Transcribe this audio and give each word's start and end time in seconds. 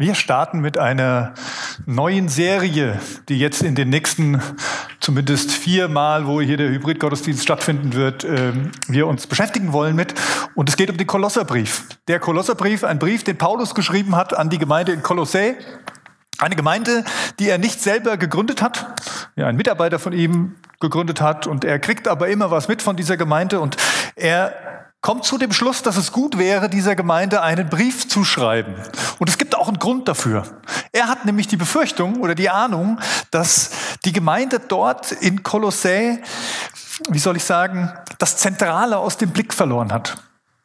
Wir 0.00 0.14
starten 0.14 0.60
mit 0.60 0.78
einer 0.78 1.34
neuen 1.84 2.30
Serie, 2.30 2.98
die 3.28 3.38
jetzt 3.38 3.62
in 3.62 3.74
den 3.74 3.90
nächsten 3.90 4.40
zumindest 4.98 5.52
viermal, 5.52 6.26
wo 6.26 6.40
hier 6.40 6.56
der 6.56 6.70
Hybridgottesdienst 6.70 7.42
stattfinden 7.42 7.92
wird, 7.92 8.24
ähm, 8.24 8.72
wir 8.88 9.06
uns 9.06 9.26
beschäftigen 9.26 9.74
wollen 9.74 9.94
mit. 9.94 10.14
Und 10.54 10.70
es 10.70 10.78
geht 10.78 10.88
um 10.88 10.96
den 10.96 11.06
Kolosserbrief. 11.06 11.84
Der 12.08 12.18
Kolosserbrief, 12.18 12.82
ein 12.82 12.98
Brief, 12.98 13.24
den 13.24 13.36
Paulus 13.36 13.74
geschrieben 13.74 14.16
hat 14.16 14.34
an 14.34 14.48
die 14.48 14.56
Gemeinde 14.56 14.92
in 14.92 15.02
Kolossä. 15.02 15.52
Eine 16.38 16.56
Gemeinde, 16.56 17.04
die 17.38 17.50
er 17.50 17.58
nicht 17.58 17.82
selber 17.82 18.16
gegründet 18.16 18.62
hat, 18.62 18.98
ja, 19.36 19.48
ein 19.48 19.56
Mitarbeiter 19.56 19.98
von 19.98 20.14
ihm 20.14 20.54
gegründet 20.80 21.20
hat 21.20 21.46
und 21.46 21.62
er 21.62 21.78
kriegt 21.78 22.08
aber 22.08 22.28
immer 22.28 22.50
was 22.50 22.68
mit 22.68 22.80
von 22.80 22.96
dieser 22.96 23.18
Gemeinde 23.18 23.60
und 23.60 23.76
er 24.16 24.54
kommt 25.00 25.24
zu 25.24 25.38
dem 25.38 25.52
Schluss, 25.52 25.82
dass 25.82 25.96
es 25.96 26.12
gut 26.12 26.38
wäre, 26.38 26.68
dieser 26.68 26.94
Gemeinde 26.94 27.42
einen 27.42 27.68
Brief 27.68 28.08
zu 28.08 28.24
schreiben. 28.24 28.74
Und 29.18 29.28
es 29.28 29.38
gibt 29.38 29.56
auch 29.56 29.68
einen 29.68 29.78
Grund 29.78 30.08
dafür. 30.08 30.44
Er 30.92 31.08
hat 31.08 31.24
nämlich 31.24 31.48
die 31.48 31.56
Befürchtung 31.56 32.20
oder 32.20 32.34
die 32.34 32.50
Ahnung, 32.50 32.98
dass 33.30 33.70
die 34.04 34.12
Gemeinde 34.12 34.60
dort 34.60 35.12
in 35.12 35.42
Kolossä, 35.42 36.18
wie 37.08 37.18
soll 37.18 37.36
ich 37.36 37.44
sagen, 37.44 37.90
das 38.18 38.36
Zentrale 38.36 38.98
aus 38.98 39.16
dem 39.16 39.30
Blick 39.30 39.54
verloren 39.54 39.92
hat. 39.92 40.22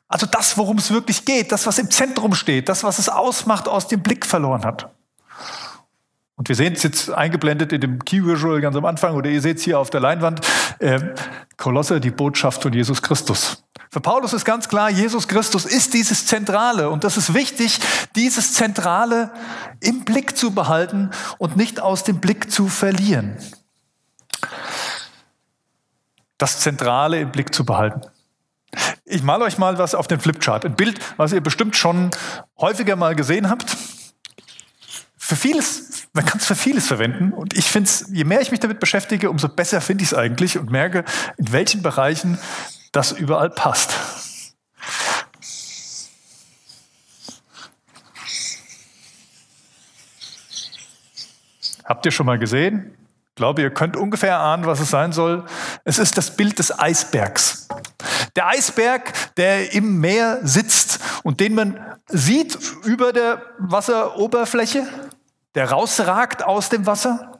Also 0.07 0.25
das, 0.25 0.57
worum 0.57 0.77
es 0.77 0.91
wirklich 0.91 1.25
geht, 1.25 1.51
das, 1.51 1.65
was 1.65 1.79
im 1.79 1.89
Zentrum 1.89 2.35
steht, 2.35 2.69
das, 2.69 2.83
was 2.83 2.99
es 2.99 3.09
ausmacht, 3.09 3.67
aus 3.67 3.87
dem 3.87 4.01
Blick 4.01 4.25
verloren 4.25 4.63
hat. 4.63 4.89
Und 6.35 6.49
wir 6.49 6.55
sehen 6.55 6.73
es 6.73 6.83
jetzt 6.83 7.09
eingeblendet 7.09 7.71
in 7.71 7.79
dem 7.79 8.03
Key 8.03 8.25
Visual 8.25 8.59
ganz 8.59 8.75
am 8.75 8.85
Anfang 8.85 9.15
oder 9.15 9.29
ihr 9.29 9.41
seht 9.41 9.57
es 9.57 9.63
hier 9.63 9.79
auf 9.79 9.89
der 9.89 10.01
Leinwand. 10.01 10.41
Äh, 10.79 10.99
Kolosse, 11.55 12.01
die 12.01 12.11
Botschaft 12.11 12.61
von 12.61 12.73
Jesus 12.73 13.01
Christus. 13.01 13.64
Für 13.95 14.01
Paulus 14.01 14.33
ist 14.33 14.43
ganz 14.43 14.67
klar, 14.67 14.89
Jesus 14.89 15.25
Christus 15.25 15.63
ist 15.63 15.93
dieses 15.93 16.25
Zentrale 16.25 16.89
und 16.89 17.05
das 17.05 17.15
ist 17.15 17.33
wichtig, 17.33 17.79
dieses 18.17 18.51
Zentrale 18.51 19.31
im 19.79 20.03
Blick 20.03 20.35
zu 20.35 20.51
behalten 20.51 21.11
und 21.37 21.55
nicht 21.55 21.79
aus 21.79 22.03
dem 22.03 22.19
Blick 22.19 22.51
zu 22.51 22.67
verlieren. 22.67 23.37
Das 26.37 26.59
Zentrale 26.59 27.21
im 27.21 27.31
Blick 27.31 27.55
zu 27.55 27.63
behalten. 27.63 28.01
Ich 29.05 29.23
male 29.23 29.45
euch 29.45 29.57
mal 29.57 29.77
was 29.77 29.95
auf 29.95 30.07
den 30.07 30.19
Flipchart. 30.19 30.65
Ein 30.65 30.75
Bild, 30.75 30.99
was 31.15 31.31
ihr 31.31 31.39
bestimmt 31.39 31.77
schon 31.77 32.11
häufiger 32.59 32.97
mal 32.97 33.15
gesehen 33.15 33.49
habt. 33.49 33.77
Für 35.15 35.37
vieles, 35.37 36.09
man 36.11 36.25
kann 36.25 36.39
es 36.39 36.45
für 36.45 36.55
vieles 36.55 36.85
verwenden. 36.85 37.31
Und 37.31 37.57
ich 37.57 37.67
finde 37.67 37.89
es, 37.89 38.09
je 38.11 38.25
mehr 38.25 38.41
ich 38.41 38.51
mich 38.51 38.59
damit 38.59 38.81
beschäftige, 38.81 39.29
umso 39.29 39.47
besser 39.47 39.79
finde 39.79 40.03
ich 40.03 40.11
es 40.11 40.17
eigentlich 40.17 40.57
und 40.57 40.69
merke, 40.69 41.05
in 41.37 41.53
welchen 41.53 41.81
Bereichen 41.81 42.37
das 42.95 43.11
überall 43.11 43.49
passt. 43.49 43.93
Habt 51.83 52.05
ihr 52.05 52.11
schon 52.11 52.25
mal 52.25 52.39
gesehen? 52.39 52.97
Ich 53.29 53.35
glaube, 53.35 53.61
ihr 53.61 53.69
könnt 53.69 53.97
ungefähr 53.97 54.39
ahnen, 54.39 54.65
was 54.65 54.79
es 54.79 54.89
sein 54.89 55.11
soll. 55.11 55.45
Es 55.83 55.99
ist 55.99 56.17
das 56.17 56.35
Bild 56.35 56.57
des 56.57 56.77
Eisbergs. 56.79 57.67
Der 58.35 58.47
Eisberg, 58.47 59.35
der 59.35 59.73
im 59.73 59.99
Meer 59.99 60.39
sitzt 60.43 60.99
und 61.23 61.39
den 61.41 61.53
man 61.53 61.79
sieht 62.07 62.57
über 62.83 63.13
der 63.13 63.41
Wasseroberfläche, 63.59 64.87
der 65.53 65.69
rausragt 65.69 66.43
aus 66.43 66.69
dem 66.69 66.85
Wasser. 66.85 67.39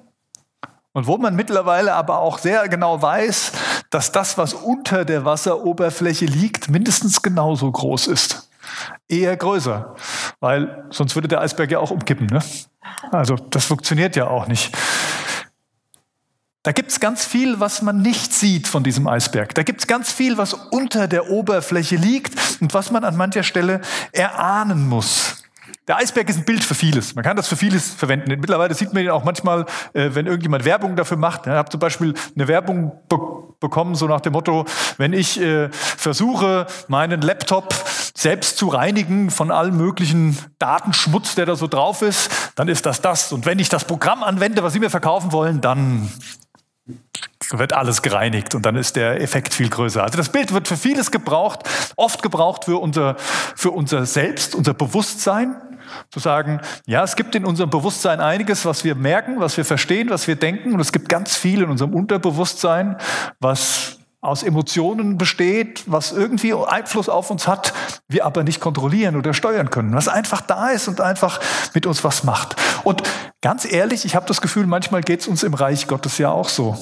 Und 0.91 1.07
wo 1.07 1.17
man 1.17 1.35
mittlerweile 1.35 1.93
aber 1.93 2.19
auch 2.19 2.37
sehr 2.37 2.69
genau 2.69 3.01
weiß, 3.01 3.51
dass 3.89 4.11
das, 4.11 4.37
was 4.37 4.53
unter 4.53 5.05
der 5.05 5.25
Wasseroberfläche 5.25 6.25
liegt, 6.25 6.69
mindestens 6.69 7.21
genauso 7.21 7.71
groß 7.71 8.07
ist. 8.07 8.49
Eher 9.07 9.37
größer, 9.37 9.95
weil 10.39 10.85
sonst 10.89 11.15
würde 11.15 11.27
der 11.27 11.41
Eisberg 11.41 11.71
ja 11.71 11.79
auch 11.79 11.91
umkippen. 11.91 12.27
Ne? 12.27 12.39
Also 13.11 13.35
das 13.35 13.65
funktioniert 13.65 14.15
ja 14.15 14.27
auch 14.27 14.47
nicht. 14.47 14.75
Da 16.63 16.71
gibt 16.71 16.89
es 16.89 16.99
ganz 16.99 17.25
viel, 17.25 17.59
was 17.59 17.83
man 17.83 18.01
nicht 18.01 18.33
sieht 18.33 18.67
von 18.67 18.83
diesem 18.83 19.07
Eisberg. 19.07 19.53
Da 19.53 19.61
gibt 19.61 19.81
es 19.81 19.87
ganz 19.87 20.11
viel, 20.11 20.39
was 20.39 20.55
unter 20.55 21.07
der 21.07 21.29
Oberfläche 21.29 21.95
liegt 21.95 22.33
und 22.59 22.73
was 22.73 22.89
man 22.89 23.03
an 23.03 23.15
mancher 23.15 23.43
Stelle 23.43 23.81
erahnen 24.11 24.89
muss. 24.89 25.44
Der 25.87 25.97
Eisberg 25.97 26.27
ist 26.29 26.37
ein 26.37 26.45
Bild 26.45 26.63
für 26.63 26.73
vieles. 26.73 27.13
Man 27.13 27.23
kann 27.23 27.37
das 27.37 27.47
für 27.47 27.55
vieles 27.55 27.93
verwenden. 27.93 28.29
Mittlerweile 28.39 28.73
sieht 28.73 28.91
man 28.93 29.03
ihn 29.03 29.11
auch 29.11 29.23
manchmal, 29.23 29.65
äh, 29.93 30.09
wenn 30.13 30.25
irgendjemand 30.25 30.65
Werbung 30.65 30.95
dafür 30.95 31.17
macht. 31.17 31.45
Ich 31.45 31.51
habe 31.51 31.69
zum 31.69 31.79
Beispiel 31.79 32.15
eine 32.35 32.47
Werbung 32.47 32.91
be 33.07 33.45
bekommen, 33.61 33.95
so 33.95 34.05
nach 34.05 34.19
dem 34.19 34.33
Motto, 34.33 34.65
wenn 34.97 35.13
ich 35.13 35.39
äh, 35.39 35.69
versuche, 35.71 36.67
meinen 36.87 37.21
Laptop 37.21 37.73
selbst 38.13 38.57
zu 38.57 38.67
reinigen 38.67 39.31
von 39.31 39.49
allem 39.49 39.77
möglichen 39.77 40.37
Datenschmutz, 40.59 41.35
der 41.35 41.45
da 41.45 41.55
so 41.55 41.67
drauf 41.67 42.01
ist, 42.01 42.29
dann 42.55 42.67
ist 42.67 42.85
das 42.85 43.01
das. 43.01 43.31
Und 43.31 43.45
wenn 43.45 43.57
ich 43.57 43.69
das 43.69 43.85
Programm 43.85 44.23
anwende, 44.23 44.61
was 44.61 44.73
Sie 44.73 44.79
mir 44.79 44.89
verkaufen 44.89 45.31
wollen, 45.31 45.61
dann 45.61 46.11
wird 47.51 47.73
alles 47.73 48.01
gereinigt 48.01 48.55
und 48.55 48.65
dann 48.65 48.75
ist 48.75 48.95
der 48.95 49.21
Effekt 49.21 49.53
viel 49.53 49.69
größer. 49.69 50.03
Also 50.03 50.17
das 50.17 50.29
Bild 50.29 50.53
wird 50.53 50.67
für 50.67 50.77
vieles 50.77 51.11
gebraucht, 51.11 51.61
oft 51.95 52.21
gebraucht 52.21 52.65
für 52.65 52.77
unser, 52.77 53.15
für 53.55 53.71
unser 53.71 54.05
Selbst, 54.05 54.53
unser 54.53 54.73
Bewusstsein. 54.73 55.55
Zu 56.09 56.19
sagen, 56.19 56.61
ja, 56.85 57.03
es 57.03 57.15
gibt 57.15 57.35
in 57.35 57.45
unserem 57.45 57.69
Bewusstsein 57.69 58.19
einiges, 58.19 58.65
was 58.65 58.83
wir 58.83 58.95
merken, 58.95 59.39
was 59.39 59.57
wir 59.57 59.65
verstehen, 59.65 60.09
was 60.09 60.27
wir 60.27 60.35
denken. 60.35 60.73
Und 60.73 60.79
es 60.79 60.91
gibt 60.91 61.09
ganz 61.09 61.35
viel 61.35 61.61
in 61.63 61.69
unserem 61.69 61.93
Unterbewusstsein, 61.93 62.97
was 63.39 63.99
aus 64.25 64.43
Emotionen 64.43 65.17
besteht, 65.17 65.83
was 65.85 66.11
irgendwie 66.11 66.53
Einfluss 66.53 67.09
auf 67.09 67.29
uns 67.29 67.47
hat, 67.47 67.73
wir 68.07 68.25
aber 68.25 68.43
nicht 68.43 68.59
kontrollieren 68.59 69.15
oder 69.15 69.33
steuern 69.33 69.69
können, 69.69 69.93
was 69.93 70.07
einfach 70.07 70.41
da 70.41 70.69
ist 70.69 70.87
und 70.87 70.99
einfach 70.99 71.39
mit 71.73 71.85
uns 71.85 72.03
was 72.03 72.23
macht. 72.23 72.55
Und 72.83 73.03
ganz 73.41 73.71
ehrlich, 73.71 74.03
ich 74.03 74.15
habe 74.15 74.25
das 74.25 74.41
Gefühl, 74.41 74.65
manchmal 74.65 75.01
geht 75.01 75.21
es 75.21 75.27
uns 75.27 75.43
im 75.43 75.53
Reich 75.53 75.87
Gottes 75.87 76.17
ja 76.17 76.31
auch 76.31 76.49
so. 76.49 76.77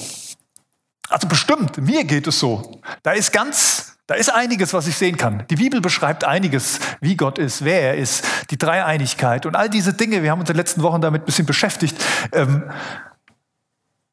Also 1.10 1.28
bestimmt, 1.28 1.76
mir 1.78 2.04
geht 2.04 2.26
es 2.26 2.40
so. 2.40 2.80
Da 3.02 3.12
ist 3.12 3.32
ganz 3.32 3.93
da 4.06 4.14
ist 4.14 4.32
einiges, 4.32 4.74
was 4.74 4.86
ich 4.86 4.96
sehen 4.96 5.16
kann. 5.16 5.44
Die 5.48 5.56
Bibel 5.56 5.80
beschreibt 5.80 6.24
einiges, 6.24 6.78
wie 7.00 7.16
Gott 7.16 7.38
ist, 7.38 7.64
wer 7.64 7.80
er 7.80 7.96
ist, 7.96 8.24
die 8.50 8.58
Dreieinigkeit 8.58 9.46
und 9.46 9.56
all 9.56 9.70
diese 9.70 9.94
Dinge. 9.94 10.22
Wir 10.22 10.30
haben 10.30 10.40
uns 10.40 10.50
in 10.50 10.54
den 10.54 10.58
letzten 10.58 10.82
Wochen 10.82 11.00
damit 11.00 11.22
ein 11.22 11.24
bisschen 11.24 11.46
beschäftigt. 11.46 11.96
Ähm, 12.32 12.70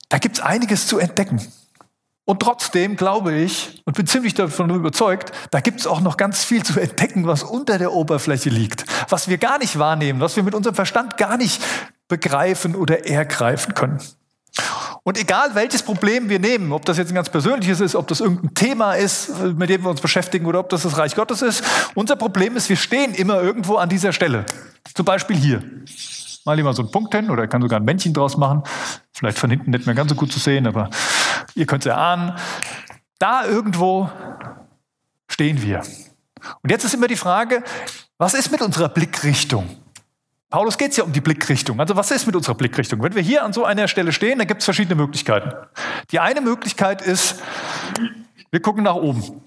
da 0.08 0.18
gibt 0.18 0.38
es 0.38 0.44
einiges 0.44 0.88
zu 0.88 0.98
entdecken. 0.98 1.42
Und 2.24 2.40
trotzdem 2.42 2.96
glaube 2.96 3.34
ich 3.34 3.82
und 3.86 3.98
bin 3.98 4.08
ziemlich 4.08 4.34
davon 4.34 4.70
überzeugt, 4.70 5.34
da 5.50 5.60
gibt 5.60 5.82
es 5.82 5.88
auch 5.88 6.00
noch 6.00 6.16
ganz 6.16 6.44
viel 6.44 6.64
zu 6.64 6.80
entdecken, 6.80 7.28
was 7.28 7.44
unter 7.44 7.78
der 7.78 7.92
Oberfläche 7.92 8.50
liegt, 8.50 8.86
was 9.10 9.28
wir 9.28 9.38
gar 9.38 9.58
nicht 9.58 9.78
wahrnehmen, 9.80 10.22
was 10.22 10.38
wir 10.38 10.44
mit 10.44 10.56
unserem 10.56 10.76
Verstand 10.76 11.18
gar 11.18 11.36
nicht 11.36 11.62
begreifen 12.08 12.76
oder 12.76 13.06
ergreifen 13.06 13.74
können. 13.74 14.00
Und 15.04 15.18
egal 15.18 15.56
welches 15.56 15.82
Problem 15.82 16.30
wir 16.30 16.38
nehmen, 16.38 16.72
ob 16.72 16.86
das 16.86 16.98
jetzt 16.98 17.10
ein 17.10 17.16
ganz 17.16 17.30
persönliches 17.30 17.80
ist, 17.80 17.96
ob 17.96 18.08
das 18.08 18.20
irgendein 18.20 18.54
Thema 18.54 18.94
ist, 18.94 19.32
mit 19.56 19.70
dem 19.70 19.82
wir 19.82 19.90
uns 19.90 20.02
beschäftigen 20.02 20.46
oder 20.46 20.60
ob 20.60 20.70
das 20.70 20.84
das 20.84 20.98
Reich 20.98 21.16
Gottes 21.16 21.42
ist, 21.42 21.64
unser 21.96 22.16
Problem 22.16 22.56
ist, 22.56 22.70
wir 22.70 22.76
stehen 22.76 23.16
immer 23.16 23.42
irgendwo 23.42 23.78
an 23.78 23.90
dieser 23.90 24.14
Stelle. 24.14 24.46
Zum 24.94 25.06
Beispiel 25.06 25.36
hier. 25.36 25.64
Mal 26.46 26.56
lieber 26.56 26.74
so 26.74 26.84
einen 26.84 26.92
Punkt 26.92 27.14
hin 27.16 27.32
oder 27.32 27.48
kann 27.48 27.62
sogar 27.62 27.80
ein 27.80 27.86
Männchen 27.86 28.14
draus 28.14 28.38
machen. 28.38 28.64
Vielleicht 29.12 29.40
von 29.40 29.50
hinten 29.50 29.72
nicht 29.72 29.86
mehr 29.88 29.96
ganz 29.96 30.10
so 30.10 30.16
gut 30.16 30.32
zu 30.32 30.40
sehen, 30.40 30.68
aber 30.68 30.90
ihr 31.56 31.66
könnt 31.66 31.84
es 31.84 31.90
erahnen. 31.90 32.36
Da 33.18 33.46
irgendwo 33.46 34.10
stehen 35.28 35.62
wir. 35.64 35.82
Und 36.62 36.70
jetzt 36.72 36.84
ist 36.84 36.94
immer 36.94 37.08
die 37.08 37.16
Frage, 37.16 37.64
was 38.18 38.34
ist 38.36 38.52
mit 38.52 38.62
unserer 38.62 38.90
Blickrichtung? 38.90 39.81
Paulus 40.52 40.78
geht 40.78 40.92
es 40.92 40.98
ja 40.98 41.06
um 41.06 41.14
die 41.14 41.22
Blickrichtung. 41.22 41.80
Also 41.80 41.96
was 41.96 42.12
ist 42.12 42.28
mit 42.28 42.36
unserer 42.36 42.56
Blickrichtung? 42.56 43.02
Wenn 43.02 43.16
wir 43.16 43.22
hier 43.22 43.46
an 43.46 43.54
so 43.54 43.64
einer 43.64 43.88
Stelle 43.88 44.12
stehen, 44.12 44.38
dann 44.38 44.48
gibt 44.48 44.60
es 44.60 44.66
verschiedene 44.66 44.96
Möglichkeiten. 44.96 45.54
Die 46.12 46.20
eine 46.20 46.42
Möglichkeit 46.42 47.02
ist, 47.02 47.42
wir 48.52 48.62
gucken 48.62 48.84
nach 48.84 48.96
oben. 48.96 49.42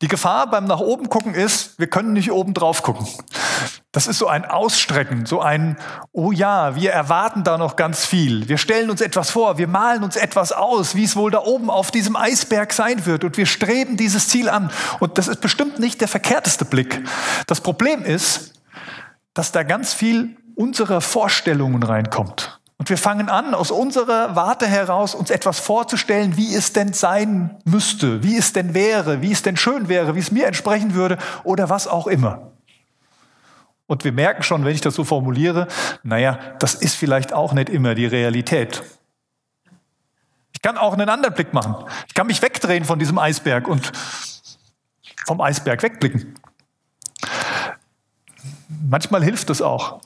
Die 0.00 0.08
Gefahr 0.08 0.50
beim 0.50 0.64
nach 0.64 0.80
oben 0.80 1.08
gucken 1.08 1.32
ist, 1.32 1.78
wir 1.78 1.86
können 1.86 2.12
nicht 2.12 2.32
oben 2.32 2.54
drauf 2.54 2.82
gucken. 2.82 3.06
Das 3.92 4.08
ist 4.08 4.18
so 4.18 4.26
ein 4.26 4.44
Ausstrecken, 4.44 5.26
so 5.26 5.40
ein, 5.40 5.76
oh 6.10 6.32
ja, 6.32 6.74
wir 6.74 6.90
erwarten 6.90 7.44
da 7.44 7.58
noch 7.58 7.76
ganz 7.76 8.04
viel. 8.04 8.48
Wir 8.48 8.58
stellen 8.58 8.90
uns 8.90 9.00
etwas 9.00 9.30
vor, 9.30 9.58
wir 9.58 9.68
malen 9.68 10.02
uns 10.02 10.16
etwas 10.16 10.50
aus, 10.50 10.96
wie 10.96 11.04
es 11.04 11.14
wohl 11.14 11.30
da 11.30 11.38
oben 11.40 11.70
auf 11.70 11.92
diesem 11.92 12.16
Eisberg 12.16 12.72
sein 12.72 13.06
wird 13.06 13.22
und 13.22 13.36
wir 13.36 13.46
streben 13.46 13.96
dieses 13.96 14.28
Ziel 14.28 14.48
an. 14.48 14.72
Und 14.98 15.18
das 15.18 15.28
ist 15.28 15.40
bestimmt 15.40 15.78
nicht 15.78 16.00
der 16.00 16.08
verkehrteste 16.08 16.64
Blick. 16.64 17.00
Das 17.46 17.60
Problem 17.60 18.02
ist, 18.02 18.51
dass 19.34 19.52
da 19.52 19.62
ganz 19.62 19.92
viel 19.92 20.36
unserer 20.54 21.00
Vorstellungen 21.00 21.82
reinkommt. 21.82 22.60
Und 22.82 22.90
wir 22.90 22.98
fangen 22.98 23.28
an, 23.28 23.54
aus 23.54 23.70
unserer 23.70 24.34
Warte 24.34 24.66
heraus 24.66 25.14
uns 25.14 25.30
etwas 25.30 25.60
vorzustellen, 25.60 26.36
wie 26.36 26.54
es 26.54 26.72
denn 26.72 26.92
sein 26.92 27.56
müsste, 27.64 28.24
wie 28.24 28.36
es 28.36 28.52
denn 28.52 28.74
wäre, 28.74 29.22
wie 29.22 29.30
es 29.30 29.42
denn 29.42 29.56
schön 29.56 29.88
wäre, 29.88 30.16
wie 30.16 30.18
es 30.18 30.32
mir 30.32 30.46
entsprechen 30.46 30.94
würde 30.94 31.16
oder 31.44 31.70
was 31.70 31.86
auch 31.86 32.08
immer. 32.08 32.50
Und 33.86 34.04
wir 34.04 34.10
merken 34.10 34.42
schon, 34.42 34.64
wenn 34.64 34.74
ich 34.74 34.80
das 34.80 34.94
so 34.94 35.04
formuliere, 35.04 35.68
naja, 36.02 36.38
das 36.58 36.74
ist 36.74 36.96
vielleicht 36.96 37.32
auch 37.32 37.52
nicht 37.52 37.68
immer 37.68 37.94
die 37.94 38.06
Realität. 38.06 38.82
Ich 40.52 40.60
kann 40.60 40.76
auch 40.76 40.94
einen 40.94 41.08
anderen 41.08 41.34
Blick 41.34 41.52
machen. 41.52 41.76
Ich 42.08 42.14
kann 42.14 42.26
mich 42.26 42.42
wegdrehen 42.42 42.84
von 42.84 42.98
diesem 42.98 43.18
Eisberg 43.18 43.68
und 43.68 43.92
vom 45.26 45.40
Eisberg 45.40 45.82
wegblicken. 45.82 46.34
Manchmal 48.88 49.22
hilft 49.22 49.50
es 49.50 49.62
auch. 49.62 50.00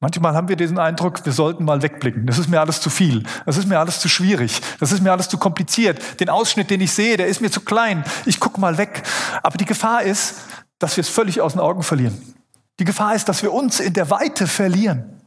Manchmal 0.00 0.34
haben 0.34 0.48
wir 0.48 0.56
diesen 0.56 0.78
Eindruck, 0.78 1.24
wir 1.24 1.32
sollten 1.32 1.64
mal 1.64 1.80
wegblicken. 1.82 2.26
Das 2.26 2.38
ist 2.38 2.48
mir 2.48 2.60
alles 2.60 2.80
zu 2.80 2.90
viel. 2.90 3.22
Das 3.46 3.56
ist 3.56 3.66
mir 3.66 3.78
alles 3.78 4.00
zu 4.00 4.08
schwierig. 4.08 4.60
Das 4.78 4.92
ist 4.92 5.02
mir 5.02 5.12
alles 5.12 5.28
zu 5.28 5.38
kompliziert. 5.38 6.20
Den 6.20 6.28
Ausschnitt, 6.28 6.68
den 6.68 6.80
ich 6.80 6.92
sehe, 6.92 7.16
der 7.16 7.26
ist 7.26 7.40
mir 7.40 7.50
zu 7.50 7.62
klein. 7.62 8.04
Ich 8.26 8.38
gucke 8.38 8.60
mal 8.60 8.76
weg. 8.76 9.02
Aber 9.42 9.56
die 9.56 9.64
Gefahr 9.64 10.02
ist, 10.02 10.42
dass 10.78 10.96
wir 10.96 11.02
es 11.02 11.08
völlig 11.08 11.40
aus 11.40 11.52
den 11.52 11.60
Augen 11.60 11.82
verlieren. 11.82 12.34
Die 12.80 12.84
Gefahr 12.84 13.14
ist, 13.14 13.28
dass 13.28 13.42
wir 13.42 13.52
uns 13.52 13.80
in 13.80 13.94
der 13.94 14.10
Weite 14.10 14.46
verlieren 14.46 15.22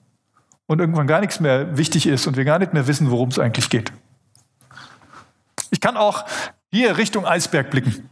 und 0.68 0.80
irgendwann 0.80 1.08
gar 1.08 1.22
nichts 1.22 1.40
mehr 1.40 1.78
wichtig 1.78 2.06
ist 2.06 2.28
und 2.28 2.38
wir 2.38 2.46
gar 2.46 2.60
nicht 2.60 2.74
mehr 2.74 2.88
wissen, 2.88 3.10
worum 3.10 3.30
es 3.30 3.40
eigentlich 3.40 3.70
geht. 3.70 3.92
Ich 5.72 5.82
kann 5.82 5.98
auch 5.98 6.26
hier 6.72 6.98
Richtung 6.98 7.26
Eisberg 7.26 7.72
blicken. 7.72 8.10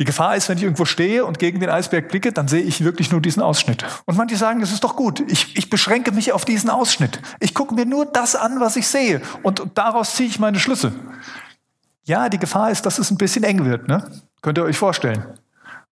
Die 0.00 0.04
Gefahr 0.04 0.34
ist, 0.34 0.48
wenn 0.48 0.56
ich 0.56 0.64
irgendwo 0.64 0.86
stehe 0.86 1.24
und 1.24 1.38
gegen 1.38 1.60
den 1.60 1.70
Eisberg 1.70 2.08
blicke, 2.08 2.32
dann 2.32 2.48
sehe 2.48 2.62
ich 2.62 2.82
wirklich 2.82 3.12
nur 3.12 3.20
diesen 3.20 3.42
Ausschnitt. 3.42 3.84
Und 4.06 4.16
manche 4.16 4.36
sagen, 4.36 4.60
das 4.60 4.72
ist 4.72 4.82
doch 4.82 4.96
gut. 4.96 5.20
Ich, 5.28 5.56
ich 5.56 5.70
beschränke 5.70 6.10
mich 6.10 6.32
auf 6.32 6.44
diesen 6.44 6.68
Ausschnitt. 6.68 7.20
Ich 7.38 7.54
gucke 7.54 7.74
mir 7.74 7.86
nur 7.86 8.04
das 8.06 8.34
an, 8.34 8.58
was 8.58 8.74
ich 8.74 8.88
sehe. 8.88 9.22
Und, 9.44 9.62
daraus 9.74 10.16
ziehe 10.16 10.28
ich 10.28 10.40
meine 10.40 10.58
Schlüsse. 10.58 10.92
Ja, 12.04 12.28
die 12.28 12.38
Gefahr 12.38 12.70
ist, 12.72 12.86
dass 12.86 12.98
es 12.98 13.12
ein 13.12 13.18
bisschen 13.18 13.44
eng 13.44 13.64
wird. 13.64 13.86
Ne? 13.86 14.10
Könnt 14.42 14.58
ihr 14.58 14.64
euch 14.64 14.76
vorstellen. 14.76 15.24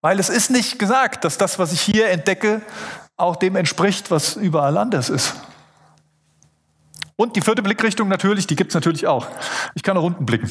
Weil 0.01 0.19
es 0.19 0.31
ist 0.31 0.51
nicht 0.51 0.81
gesagt, 0.81 1.25
dass 1.25 1.39
das, 1.39 1.61
was 1.61 1.73
ich 1.73 1.81
hier 1.81 2.11
entdecke, 2.11 2.61
auch 3.17 3.37
dem 3.37 3.55
entspricht, 3.55 4.11
was 4.11 4.35
überall 4.35 4.77
anders 4.79 5.11
ist. 5.11 5.35
Und 7.15 7.37
die 7.37 7.41
vierte 7.41 7.63
Blickrichtung 7.63 8.09
natürlich, 8.09 8.49
die 8.49 8.57
gibt 8.57 8.73
es 8.73 8.75
natürlich 8.75 9.07
auch. 9.07 9.29
Ich 9.77 9.85
kann 9.85 9.95
nach 9.95 10.03
unten 10.03 10.27
blicken. 10.27 10.51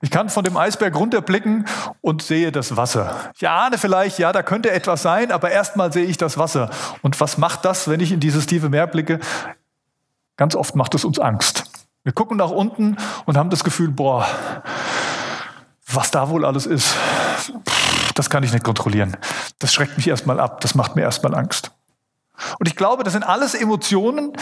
Ich 0.00 0.10
kann 0.10 0.28
von 0.28 0.44
dem 0.44 0.56
Eisberg 0.56 0.94
runterblicken 0.96 1.66
und 2.00 2.22
sehe 2.22 2.52
das 2.52 2.76
Wasser. 2.76 3.30
Ich 3.34 3.48
ahne 3.48 3.78
vielleicht, 3.78 4.18
ja, 4.18 4.32
da 4.32 4.42
könnte 4.42 4.70
etwas 4.70 5.02
sein, 5.02 5.32
aber 5.32 5.50
erstmal 5.50 5.92
sehe 5.92 6.04
ich 6.04 6.16
das 6.16 6.38
Wasser. 6.38 6.70
Und 7.02 7.20
was 7.20 7.38
macht 7.38 7.64
das, 7.64 7.88
wenn 7.88 8.00
ich 8.00 8.12
in 8.12 8.20
dieses 8.20 8.46
tiefe 8.46 8.68
Meer 8.68 8.86
blicke? 8.86 9.20
Ganz 10.36 10.54
oft 10.54 10.76
macht 10.76 10.94
es 10.94 11.04
uns 11.04 11.18
Angst. 11.18 11.64
Wir 12.04 12.12
gucken 12.12 12.36
nach 12.36 12.50
unten 12.50 12.96
und 13.24 13.36
haben 13.36 13.50
das 13.50 13.64
Gefühl, 13.64 13.88
boah, 13.88 14.26
was 15.86 16.10
da 16.10 16.28
wohl 16.28 16.44
alles 16.44 16.66
ist, 16.66 16.94
das 18.14 18.30
kann 18.30 18.42
ich 18.42 18.52
nicht 18.52 18.64
kontrollieren. 18.64 19.16
Das 19.58 19.72
schreckt 19.72 19.96
mich 19.96 20.08
erstmal 20.08 20.40
ab, 20.40 20.60
das 20.60 20.74
macht 20.74 20.94
mir 20.94 21.02
erstmal 21.02 21.34
Angst. 21.34 21.72
Und 22.58 22.68
ich 22.68 22.76
glaube, 22.76 23.04
das 23.04 23.12
sind 23.12 23.22
alles 23.22 23.54
Emotionen 23.54 24.32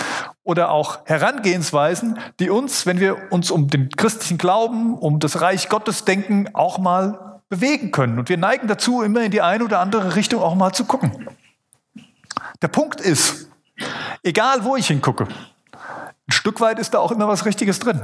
oder 0.43 0.71
auch 0.71 1.07
Herangehensweisen, 1.07 2.19
die 2.41 2.51
uns, 2.51 2.87
wenn 2.87 3.01
wir 3.01 3.33
uns 3.33 3.51
um 3.51 3.69
den 3.69 3.89
christlichen 3.91 4.39
Glauben, 4.39 4.99
um 4.99 5.21
das 5.21 5.41
Reich 5.41 5.69
Gottes 5.69 6.05
denken, 6.05 6.49
auch 6.55 6.79
mal 6.79 7.41
bewegen 7.49 7.91
können. 7.91 8.19
Und 8.19 8.29
wir 8.29 8.37
neigen 8.37 8.69
dazu, 8.69 9.03
immer 9.03 9.23
in 9.23 9.31
die 9.31 9.43
eine 9.43 9.65
oder 9.65 9.81
andere 9.81 10.17
Richtung 10.17 10.43
auch 10.43 10.55
mal 10.55 10.73
zu 10.73 10.85
gucken. 10.85 11.29
Der 12.63 12.69
Punkt 12.69 13.01
ist, 13.01 13.49
egal 14.23 14.65
wo 14.65 14.77
ich 14.77 14.89
hingucke, 14.89 15.29
ein 16.27 16.33
Stück 16.33 16.61
weit 16.61 16.79
ist 16.79 16.95
da 16.95 16.99
auch 17.01 17.13
immer 17.13 17.29
was 17.29 17.45
Richtiges 17.45 17.79
drin. 17.79 18.01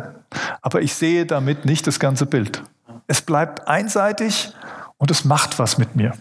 Aber 0.60 0.82
ich 0.82 0.94
sehe 0.94 1.24
damit 1.24 1.64
nicht 1.64 1.86
das 1.86 1.98
ganze 1.98 2.26
Bild. 2.26 2.62
Es 3.06 3.22
bleibt 3.22 3.66
einseitig 3.66 4.52
und 4.98 5.10
es 5.10 5.24
macht 5.24 5.58
was 5.58 5.78
mit 5.78 5.96
mir. 5.96 6.12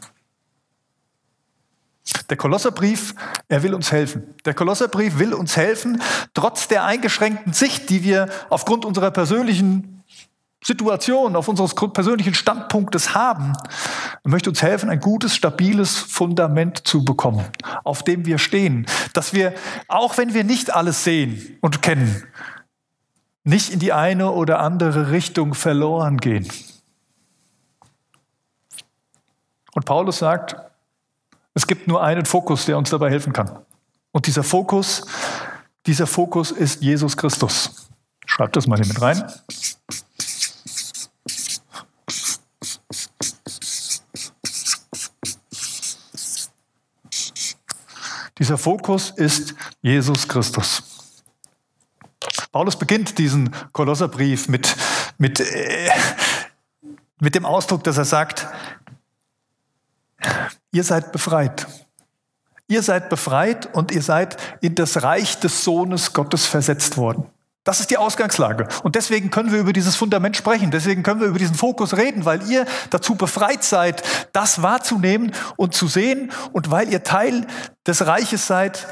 Der 2.29 2.37
Kolosserbrief, 2.37 3.15
er 3.47 3.63
will 3.63 3.73
uns 3.73 3.91
helfen. 3.91 4.35
Der 4.45 4.53
Kolosserbrief 4.53 5.19
will 5.19 5.33
uns 5.33 5.57
helfen, 5.57 6.01
trotz 6.33 6.67
der 6.67 6.85
eingeschränkten 6.85 7.53
Sicht, 7.53 7.89
die 7.89 8.03
wir 8.03 8.29
aufgrund 8.49 8.85
unserer 8.85 9.11
persönlichen 9.11 10.03
Situation, 10.63 11.35
auf 11.35 11.47
unseres 11.47 11.73
persönlichen 11.73 12.33
Standpunktes 12.33 13.15
haben. 13.15 13.53
Er 14.23 14.29
möchte 14.29 14.49
uns 14.49 14.61
helfen, 14.61 14.89
ein 14.89 14.99
gutes, 14.99 15.35
stabiles 15.35 15.97
Fundament 15.97 16.85
zu 16.87 17.05
bekommen, 17.05 17.45
auf 17.83 18.03
dem 18.03 18.25
wir 18.25 18.37
stehen. 18.37 18.85
Dass 19.13 19.33
wir, 19.33 19.53
auch 19.87 20.17
wenn 20.17 20.33
wir 20.33 20.43
nicht 20.43 20.73
alles 20.73 21.03
sehen 21.03 21.57
und 21.61 21.81
kennen, 21.81 22.23
nicht 23.43 23.71
in 23.71 23.79
die 23.79 23.93
eine 23.93 24.31
oder 24.31 24.59
andere 24.59 25.11
Richtung 25.11 25.53
verloren 25.53 26.17
gehen. 26.17 26.47
Und 29.73 29.85
Paulus 29.85 30.19
sagt, 30.19 30.55
es 31.59 31.67
gibt 31.67 31.89
nur 31.89 32.01
einen 32.01 32.25
Fokus, 32.25 32.67
der 32.67 32.77
uns 32.77 32.89
dabei 32.89 33.09
helfen 33.09 33.33
kann. 33.33 33.59
Und 34.13 34.27
dieser 34.27 34.43
Fokus, 34.43 35.05
dieser 35.85 36.07
Fokus 36.07 36.51
ist 36.51 36.81
Jesus 36.81 37.17
Christus. 37.17 37.89
Schreibt 38.25 38.55
das 38.55 38.65
mal 38.65 38.77
hier 38.77 38.87
mit 38.87 39.01
rein. 39.01 39.29
Dieser 48.37 48.57
Fokus 48.57 49.09
ist 49.09 49.53
Jesus 49.81 50.29
Christus. 50.29 50.81
Paulus 52.53 52.79
beginnt 52.79 53.17
diesen 53.17 53.53
Kolosserbrief 53.73 54.47
mit, 54.47 54.77
mit, 55.17 55.41
äh, 55.41 55.89
mit 57.19 57.35
dem 57.35 57.45
Ausdruck, 57.45 57.83
dass 57.83 57.97
er 57.97 58.05
sagt, 58.05 58.47
Ihr 60.71 60.83
seid 60.83 61.11
befreit. 61.11 61.67
Ihr 62.67 62.83
seid 62.83 63.09
befreit 63.09 63.73
und 63.73 63.91
ihr 63.91 64.03
seid 64.03 64.37
in 64.61 64.75
das 64.75 65.01
Reich 65.01 65.39
des 65.39 65.63
Sohnes 65.63 66.13
Gottes 66.13 66.45
versetzt 66.45 66.97
worden. 66.97 67.25
Das 67.63 67.79
ist 67.79 67.89
die 67.89 67.97
Ausgangslage. 67.97 68.67
Und 68.83 68.95
deswegen 68.95 69.31
können 69.31 69.51
wir 69.51 69.59
über 69.59 69.73
dieses 69.73 69.95
Fundament 69.95 70.37
sprechen. 70.37 70.71
Deswegen 70.71 71.03
können 71.03 71.19
wir 71.19 71.27
über 71.27 71.39
diesen 71.39 71.55
Fokus 71.55 71.97
reden, 71.97 72.25
weil 72.25 72.47
ihr 72.49 72.65
dazu 72.89 73.15
befreit 73.15 73.63
seid, 73.63 74.03
das 74.33 74.61
wahrzunehmen 74.61 75.33
und 75.57 75.73
zu 75.73 75.87
sehen 75.87 76.31
und 76.53 76.71
weil 76.71 76.89
ihr 76.89 77.03
Teil 77.03 77.45
des 77.85 78.05
Reiches 78.05 78.47
seid, 78.47 78.87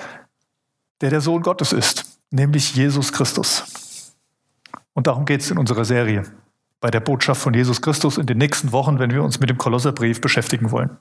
der 1.02 1.12
der 1.12 1.22
Sohn 1.22 1.44
Gottes 1.44 1.72
ist, 1.72 2.20
nämlich 2.32 2.76
Jesus 2.76 3.14
Christus. 3.14 4.14
Und 4.94 5.08
darum 5.08 5.26
geht 5.26 5.42
es 5.42 5.52
in 5.52 5.60
unserer 5.60 5.86
Serie 5.86 6.24
bei 6.80 6.92
der 6.92 7.00
Botschaft 7.00 7.42
von 7.42 7.54
Jesus 7.54 7.82
Christus 7.82 8.18
in 8.18 8.28
den 8.28 8.38
nächsten 8.38 8.72
Wochen, 8.72 9.00
wenn 9.00 9.12
wir 9.12 9.24
uns 9.24 9.40
mit 9.40 9.50
dem 9.50 9.58
Kolosserbrief 9.58 10.22
beschäftigen 10.22 10.72
wollen. 10.72 10.98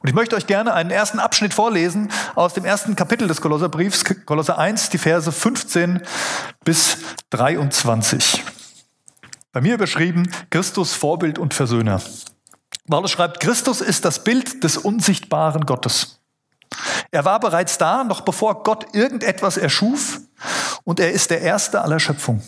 Und 0.00 0.08
ich 0.08 0.14
möchte 0.14 0.36
euch 0.36 0.46
gerne 0.46 0.72
einen 0.72 0.90
ersten 0.90 1.18
Abschnitt 1.18 1.54
vorlesen 1.54 2.10
aus 2.34 2.54
dem 2.54 2.64
ersten 2.64 2.96
Kapitel 2.96 3.28
des 3.28 3.40
Kolosserbriefs, 3.40 4.04
Kolosser 4.24 4.58
1, 4.58 4.88
die 4.88 4.98
Verse 4.98 5.30
15 5.30 6.02
bis 6.64 6.98
23. 7.30 8.42
Bei 9.52 9.60
mir 9.60 9.74
überschrieben 9.74 10.30
Christus 10.50 10.94
Vorbild 10.94 11.38
und 11.38 11.52
Versöhner. 11.52 12.00
Paulus 12.88 13.10
schreibt, 13.10 13.40
Christus 13.40 13.80
ist 13.80 14.04
das 14.04 14.24
Bild 14.24 14.64
des 14.64 14.78
unsichtbaren 14.78 15.66
Gottes. 15.66 16.20
Er 17.10 17.26
war 17.26 17.38
bereits 17.38 17.76
da, 17.76 18.02
noch 18.02 18.22
bevor 18.22 18.62
Gott 18.62 18.94
irgendetwas 18.94 19.58
erschuf, 19.58 20.20
und 20.84 20.98
er 20.98 21.12
ist 21.12 21.30
der 21.30 21.42
Erste 21.42 21.82
aller 21.82 22.00
Schöpfung. 22.00 22.42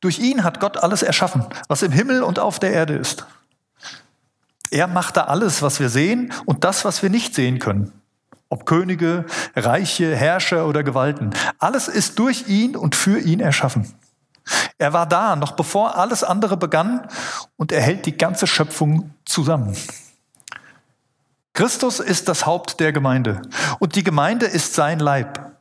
Durch 0.00 0.18
ihn 0.18 0.44
hat 0.44 0.60
Gott 0.60 0.76
alles 0.76 1.02
erschaffen, 1.02 1.44
was 1.68 1.82
im 1.82 1.92
Himmel 1.92 2.22
und 2.22 2.38
auf 2.38 2.58
der 2.58 2.72
Erde 2.72 2.94
ist. 2.94 3.26
Er 4.70 4.86
machte 4.86 5.28
alles, 5.28 5.62
was 5.62 5.80
wir 5.80 5.88
sehen 5.88 6.32
und 6.44 6.64
das, 6.64 6.84
was 6.84 7.02
wir 7.02 7.10
nicht 7.10 7.34
sehen 7.34 7.58
können. 7.58 7.92
Ob 8.48 8.66
Könige, 8.66 9.24
Reiche, 9.54 10.14
Herrscher 10.14 10.66
oder 10.66 10.82
Gewalten. 10.82 11.30
Alles 11.58 11.88
ist 11.88 12.18
durch 12.18 12.48
ihn 12.48 12.76
und 12.76 12.94
für 12.94 13.18
ihn 13.18 13.40
erschaffen. 13.40 13.92
Er 14.78 14.92
war 14.92 15.06
da, 15.06 15.34
noch 15.34 15.52
bevor 15.52 15.96
alles 15.96 16.22
andere 16.22 16.56
begann 16.56 17.08
und 17.56 17.72
er 17.72 17.80
hält 17.80 18.06
die 18.06 18.16
ganze 18.16 18.46
Schöpfung 18.46 19.10
zusammen. 19.24 19.76
Christus 21.54 22.00
ist 22.00 22.28
das 22.28 22.44
Haupt 22.44 22.80
der 22.80 22.92
Gemeinde 22.92 23.42
und 23.78 23.96
die 23.96 24.04
Gemeinde 24.04 24.46
ist 24.46 24.74
sein 24.74 24.98
Leib. 24.98 25.55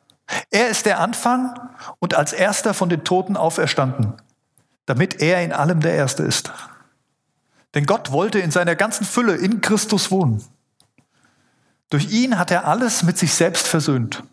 Er 0.50 0.70
ist 0.70 0.86
der 0.86 1.00
Anfang 1.00 1.60
und 2.00 2.16
als 2.16 2.34
erster 2.34 2.74
von 2.74 2.90
den 2.90 3.04
Toten 3.04 3.38
auferstanden, 3.38 4.14
damit 4.86 5.22
er 5.22 5.44
in 5.44 5.54
allem 5.54 5.82
der 5.82 5.94
Erste 5.94 6.24
ist. 6.24 6.52
Denn 7.74 7.86
Gott 7.86 8.12
wollte 8.12 8.40
in 8.40 8.52
seiner 8.52 8.76
ganzen 8.76 9.06
Fülle 9.06 9.36
in 9.36 9.62
Christus 9.62 10.10
wohnen. 10.10 10.44
Durch 11.90 12.12
ihn 12.12 12.40
hat 12.40 12.52
er 12.52 12.66
alles 12.68 13.04
mit 13.04 13.18
sich 13.18 13.34
selbst 13.34 13.68
versöhnt. 13.68 14.24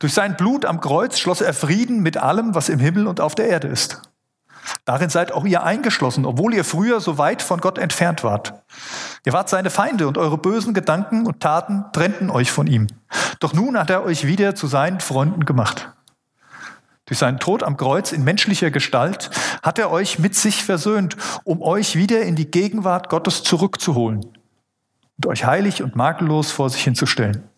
Durch 0.00 0.12
sein 0.12 0.36
Blut 0.36 0.66
am 0.66 0.80
Kreuz 0.80 1.18
schloss 1.18 1.40
er 1.40 1.54
Frieden 1.54 2.00
mit 2.00 2.16
allem, 2.16 2.54
was 2.54 2.68
im 2.68 2.78
Himmel 2.78 3.06
und 3.06 3.20
auf 3.20 3.34
der 3.34 3.48
Erde 3.48 3.68
ist. 3.68 4.02
Darin 4.84 5.10
seid 5.10 5.32
auch 5.32 5.44
ihr 5.44 5.62
eingeschlossen, 5.62 6.26
obwohl 6.26 6.54
ihr 6.54 6.64
früher 6.64 7.00
so 7.00 7.18
weit 7.18 7.42
von 7.42 7.60
Gott 7.60 7.78
entfernt 7.78 8.24
wart. 8.24 8.54
Ihr 9.24 9.32
wart 9.32 9.48
seine 9.48 9.70
Feinde 9.70 10.08
und 10.08 10.18
eure 10.18 10.38
bösen 10.38 10.74
Gedanken 10.74 11.26
und 11.26 11.40
Taten 11.40 11.84
trennten 11.92 12.30
euch 12.30 12.50
von 12.50 12.66
ihm. 12.66 12.86
Doch 13.40 13.52
nun 13.52 13.78
hat 13.78 13.90
er 13.90 14.04
euch 14.04 14.26
wieder 14.26 14.54
zu 14.54 14.66
seinen 14.66 15.00
Freunden 15.00 15.44
gemacht. 15.44 15.92
Durch 17.06 17.18
seinen 17.18 17.38
Tod 17.38 17.62
am 17.62 17.76
Kreuz 17.76 18.12
in 18.12 18.24
menschlicher 18.24 18.70
Gestalt 18.70 19.30
hat 19.62 19.78
er 19.78 19.90
euch 19.90 20.18
mit 20.18 20.34
sich 20.34 20.64
versöhnt, 20.64 21.16
um 21.44 21.60
euch 21.60 21.96
wieder 21.96 22.22
in 22.22 22.36
die 22.36 22.50
Gegenwart 22.50 23.08
Gottes 23.08 23.42
zurückzuholen 23.42 24.24
und 25.16 25.26
euch 25.26 25.44
heilig 25.44 25.82
und 25.82 25.96
makellos 25.96 26.50
vor 26.52 26.70
sich 26.70 26.82
hinzustellen. 26.84 27.48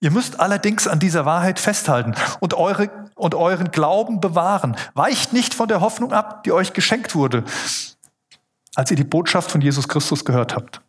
Ihr 0.00 0.10
müsst 0.10 0.40
allerdings 0.40 0.86
an 0.86 0.98
dieser 0.98 1.24
Wahrheit 1.24 1.58
festhalten 1.58 2.14
und, 2.40 2.54
eure, 2.54 2.90
und 3.14 3.34
euren 3.34 3.70
Glauben 3.70 4.20
bewahren. 4.20 4.76
Weicht 4.94 5.32
nicht 5.32 5.54
von 5.54 5.68
der 5.68 5.80
Hoffnung 5.80 6.12
ab, 6.12 6.44
die 6.44 6.52
euch 6.52 6.72
geschenkt 6.72 7.14
wurde, 7.14 7.44
als 8.74 8.90
ihr 8.90 8.96
die 8.96 9.04
Botschaft 9.04 9.50
von 9.50 9.60
Jesus 9.60 9.88
Christus 9.88 10.24
gehört 10.24 10.54
habt. 10.54 10.80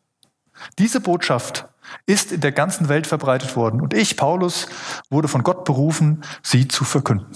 Diese 0.78 1.00
Botschaft 1.00 1.66
ist 2.06 2.32
in 2.32 2.42
der 2.42 2.52
ganzen 2.52 2.90
Welt 2.90 3.08
verbreitet 3.08 3.56
worden 3.56 3.82
und 3.82 3.94
ich, 3.94 4.18
Paulus, 4.18 4.68
wurde 5.10 5.28
von 5.28 5.44
Gott 5.44 5.66
berufen, 5.66 6.24
sie 6.44 6.68
zu 6.68 6.84
verkünden. 6.84 7.28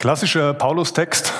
Klassischer 0.00 0.54
Paulus-Text, 0.54 1.30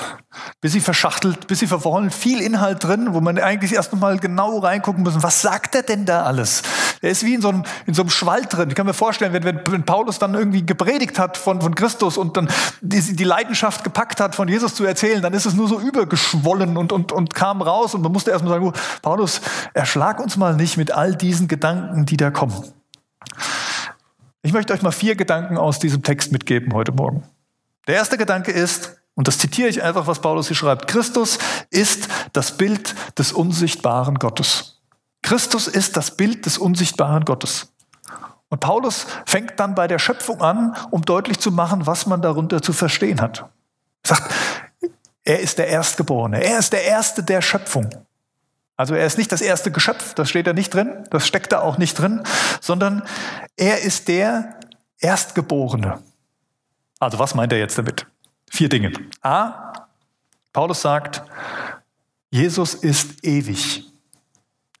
bisschen 0.61 0.81
verschachtelt, 0.81 1.47
bisschen 1.47 1.67
verworren, 1.67 2.11
viel 2.11 2.39
Inhalt 2.39 2.83
drin, 2.83 3.07
wo 3.15 3.19
man 3.19 3.39
eigentlich 3.39 3.73
erst 3.73 3.91
nochmal 3.91 4.19
genau 4.19 4.59
reingucken 4.59 5.01
muss. 5.01 5.15
Was 5.23 5.41
sagt 5.41 5.73
er 5.73 5.81
denn 5.81 6.05
da 6.05 6.25
alles? 6.25 6.61
Er 7.01 7.09
ist 7.09 7.25
wie 7.25 7.33
in 7.33 7.41
so 7.41 7.49
einem, 7.49 7.63
in 7.87 7.95
so 7.95 8.03
einem 8.03 8.11
Schwall 8.11 8.43
drin. 8.43 8.69
Ich 8.69 8.75
kann 8.75 8.85
mir 8.85 8.93
vorstellen, 8.93 9.33
wenn, 9.33 9.43
wenn 9.43 9.83
Paulus 9.83 10.19
dann 10.19 10.35
irgendwie 10.35 10.63
gepredigt 10.63 11.17
hat 11.17 11.37
von, 11.37 11.59
von 11.59 11.73
Christus 11.73 12.19
und 12.19 12.37
dann 12.37 12.49
die, 12.81 13.01
die 13.15 13.23
Leidenschaft 13.23 13.83
gepackt 13.83 14.19
hat, 14.19 14.35
von 14.35 14.47
Jesus 14.47 14.75
zu 14.75 14.85
erzählen, 14.85 15.23
dann 15.23 15.33
ist 15.33 15.47
es 15.47 15.55
nur 15.55 15.67
so 15.67 15.79
übergeschwollen 15.79 16.77
und, 16.77 16.91
und, 16.91 17.11
und 17.11 17.33
kam 17.33 17.63
raus 17.63 17.95
und 17.95 18.03
man 18.03 18.11
musste 18.11 18.29
erstmal 18.29 18.53
sagen, 18.53 18.67
oh, 18.67 18.73
Paulus, 19.01 19.41
erschlag 19.73 20.19
uns 20.19 20.37
mal 20.37 20.55
nicht 20.55 20.77
mit 20.77 20.91
all 20.91 21.15
diesen 21.15 21.47
Gedanken, 21.47 22.05
die 22.05 22.15
da 22.15 22.29
kommen. 22.29 22.63
Ich 24.43 24.53
möchte 24.53 24.71
euch 24.71 24.83
mal 24.83 24.91
vier 24.91 25.15
Gedanken 25.15 25.57
aus 25.57 25.79
diesem 25.79 26.03
Text 26.03 26.31
mitgeben 26.31 26.75
heute 26.75 26.91
Morgen. 26.91 27.23
Der 27.87 27.95
erste 27.95 28.17
Gedanke 28.17 28.51
ist, 28.51 28.97
und 29.15 29.27
das 29.27 29.37
zitiere 29.37 29.69
ich 29.69 29.83
einfach, 29.83 30.07
was 30.07 30.21
Paulus 30.21 30.47
hier 30.47 30.55
schreibt, 30.55 30.87
Christus 30.87 31.39
ist 31.69 32.07
das 32.33 32.57
Bild 32.57 32.95
des 33.17 33.33
unsichtbaren 33.33 34.15
Gottes. 34.15 34.81
Christus 35.21 35.67
ist 35.67 35.97
das 35.97 36.17
Bild 36.17 36.45
des 36.45 36.57
unsichtbaren 36.57 37.25
Gottes. 37.25 37.73
Und 38.49 38.59
Paulus 38.59 39.05
fängt 39.25 39.59
dann 39.59 39.75
bei 39.75 39.87
der 39.87 39.99
Schöpfung 39.99 40.41
an, 40.41 40.75
um 40.89 41.03
deutlich 41.03 41.39
zu 41.39 41.51
machen, 41.51 41.87
was 41.87 42.05
man 42.05 42.21
darunter 42.21 42.61
zu 42.61 42.73
verstehen 42.73 43.21
hat. 43.21 43.45
Er 44.03 44.15
sagt, 44.15 44.33
er 45.23 45.39
ist 45.39 45.57
der 45.57 45.67
Erstgeborene, 45.67 46.43
er 46.43 46.59
ist 46.59 46.73
der 46.73 46.83
Erste 46.83 47.23
der 47.23 47.41
Schöpfung. 47.41 47.89
Also 48.75 48.95
er 48.95 49.05
ist 49.05 49.17
nicht 49.17 49.31
das 49.31 49.41
erste 49.41 49.71
Geschöpf, 49.71 50.15
das 50.15 50.29
steht 50.29 50.47
da 50.47 50.53
nicht 50.53 50.73
drin, 50.73 51.03
das 51.11 51.27
steckt 51.27 51.51
da 51.51 51.61
auch 51.61 51.77
nicht 51.77 51.99
drin, 51.99 52.23
sondern 52.59 53.03
er 53.55 53.81
ist 53.81 54.07
der 54.07 54.55
Erstgeborene. 54.97 55.99
Also 57.01 57.17
was 57.17 57.33
meint 57.33 57.51
er 57.51 57.57
jetzt 57.57 57.79
damit? 57.79 58.05
Vier 58.51 58.69
Dinge. 58.69 58.93
A, 59.23 59.73
Paulus 60.53 60.83
sagt, 60.83 61.23
Jesus 62.29 62.75
ist 62.75 63.25
ewig. 63.25 63.91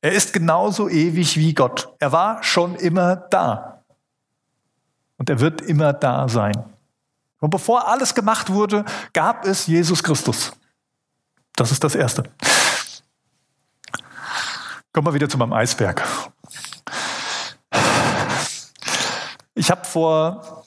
Er 0.01 0.11
ist 0.11 0.31
genauso 0.31 0.87
ewig 0.87 1.35
wie 1.37 1.55
Gott. 1.55 1.89
Er 1.97 2.11
war 2.11 2.43
schon 2.43 2.75
immer 2.75 3.15
da. 3.15 3.83
Und 5.17 5.31
er 5.31 5.39
wird 5.39 5.61
immer 5.61 5.93
da 5.93 6.29
sein. 6.29 6.53
Und 7.39 7.49
bevor 7.49 7.87
alles 7.87 8.13
gemacht 8.13 8.51
wurde, 8.51 8.85
gab 9.13 9.43
es 9.45 9.65
Jesus 9.65 10.03
Christus. 10.03 10.51
Das 11.55 11.71
ist 11.71 11.83
das 11.83 11.95
Erste. 11.95 12.23
Kommen 14.93 15.07
wir 15.07 15.13
wieder 15.15 15.27
zu 15.27 15.39
meinem 15.39 15.53
Eisberg. 15.53 16.07
Ich 19.55 19.71
habe 19.71 19.85
vor 19.85 20.60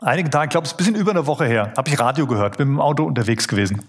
einigen 0.00 0.30
Tagen, 0.30 0.48
ich 0.48 0.50
glaube, 0.50 0.66
es 0.66 0.72
ist 0.72 0.74
ein 0.74 0.78
bisschen 0.78 0.94
über 0.94 1.10
eine 1.10 1.26
Woche 1.26 1.46
her, 1.46 1.72
habe 1.76 1.88
ich 1.88 1.98
Radio 1.98 2.26
gehört, 2.26 2.58
bin 2.58 2.68
im 2.68 2.80
Auto 2.80 3.04
unterwegs 3.04 3.48
gewesen. 3.48 3.82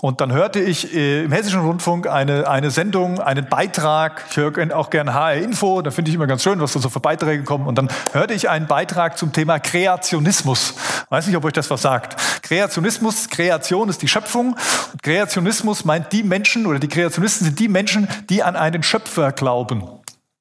Und 0.00 0.22
dann 0.22 0.32
hörte 0.32 0.60
ich 0.60 0.94
äh, 0.94 1.24
im 1.24 1.32
Hessischen 1.32 1.60
Rundfunk 1.60 2.06
eine, 2.06 2.48
eine 2.48 2.70
Sendung, 2.70 3.20
einen 3.20 3.46
Beitrag. 3.46 4.24
Ich 4.30 4.36
höre 4.38 4.74
auch 4.74 4.88
gerne 4.88 5.12
HR 5.12 5.34
Info, 5.34 5.82
da 5.82 5.90
finde 5.90 6.08
ich 6.08 6.14
immer 6.14 6.26
ganz 6.26 6.42
schön, 6.42 6.58
was 6.60 6.72
da 6.72 6.80
so 6.80 6.88
für 6.88 7.00
Beiträge 7.00 7.44
kommen. 7.44 7.66
Und 7.66 7.76
dann 7.76 7.88
hörte 8.12 8.32
ich 8.32 8.48
einen 8.48 8.66
Beitrag 8.66 9.18
zum 9.18 9.32
Thema 9.32 9.58
Kreationismus. 9.58 10.74
Weiß 11.10 11.26
nicht, 11.26 11.36
ob 11.36 11.44
euch 11.44 11.52
das 11.52 11.68
was 11.68 11.82
sagt. 11.82 12.16
Kreationismus, 12.42 13.28
Kreation 13.28 13.90
ist 13.90 14.00
die 14.00 14.08
Schöpfung. 14.08 14.56
Und 14.92 15.02
Kreationismus 15.02 15.84
meint 15.84 16.12
die 16.12 16.22
Menschen 16.22 16.64
oder 16.64 16.78
die 16.78 16.88
Kreationisten 16.88 17.44
sind 17.44 17.58
die 17.58 17.68
Menschen, 17.68 18.08
die 18.30 18.42
an 18.42 18.56
einen 18.56 18.82
Schöpfer 18.82 19.32
glauben. 19.32 19.99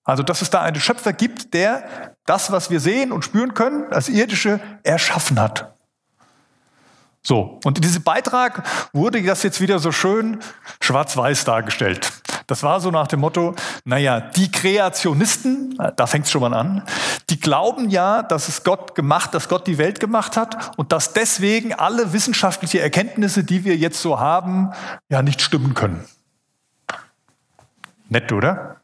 Also, 0.09 0.23
dass 0.23 0.41
es 0.41 0.49
da 0.49 0.63
einen 0.63 0.81
Schöpfer 0.81 1.13
gibt, 1.13 1.53
der 1.53 2.15
das, 2.25 2.51
was 2.51 2.71
wir 2.71 2.79
sehen 2.79 3.11
und 3.11 3.23
spüren 3.23 3.53
können, 3.53 3.93
als 3.93 4.09
irdische 4.09 4.59
erschaffen 4.81 5.39
hat. 5.39 5.75
So, 7.21 7.59
und 7.63 7.77
in 7.77 7.83
diesem 7.83 8.01
Beitrag 8.01 8.63
wurde 8.91 9.21
das 9.21 9.43
jetzt 9.43 9.61
wieder 9.61 9.77
so 9.77 9.91
schön 9.91 10.39
schwarz-weiß 10.81 11.45
dargestellt. 11.45 12.11
Das 12.47 12.63
war 12.63 12.79
so 12.79 12.89
nach 12.89 13.05
dem 13.05 13.19
Motto, 13.19 13.53
naja, 13.85 14.19
die 14.19 14.51
Kreationisten, 14.51 15.77
da 15.95 16.07
fängt 16.07 16.25
es 16.25 16.31
schon 16.31 16.41
mal 16.41 16.55
an, 16.55 16.83
die 17.29 17.39
glauben 17.39 17.91
ja, 17.91 18.23
dass 18.23 18.47
es 18.47 18.63
Gott 18.63 18.95
gemacht, 18.95 19.35
dass 19.35 19.47
Gott 19.47 19.67
die 19.67 19.77
Welt 19.77 19.99
gemacht 19.99 20.37
hat 20.37 20.75
und 20.75 20.91
dass 20.91 21.13
deswegen 21.13 21.71
alle 21.75 22.13
wissenschaftliche 22.13 22.81
Erkenntnisse, 22.81 23.43
die 23.43 23.63
wir 23.63 23.77
jetzt 23.77 24.01
so 24.01 24.19
haben, 24.19 24.71
ja 25.07 25.21
nicht 25.21 25.41
stimmen 25.41 25.75
können. 25.75 26.03
Nett, 28.07 28.31
oder? 28.31 28.78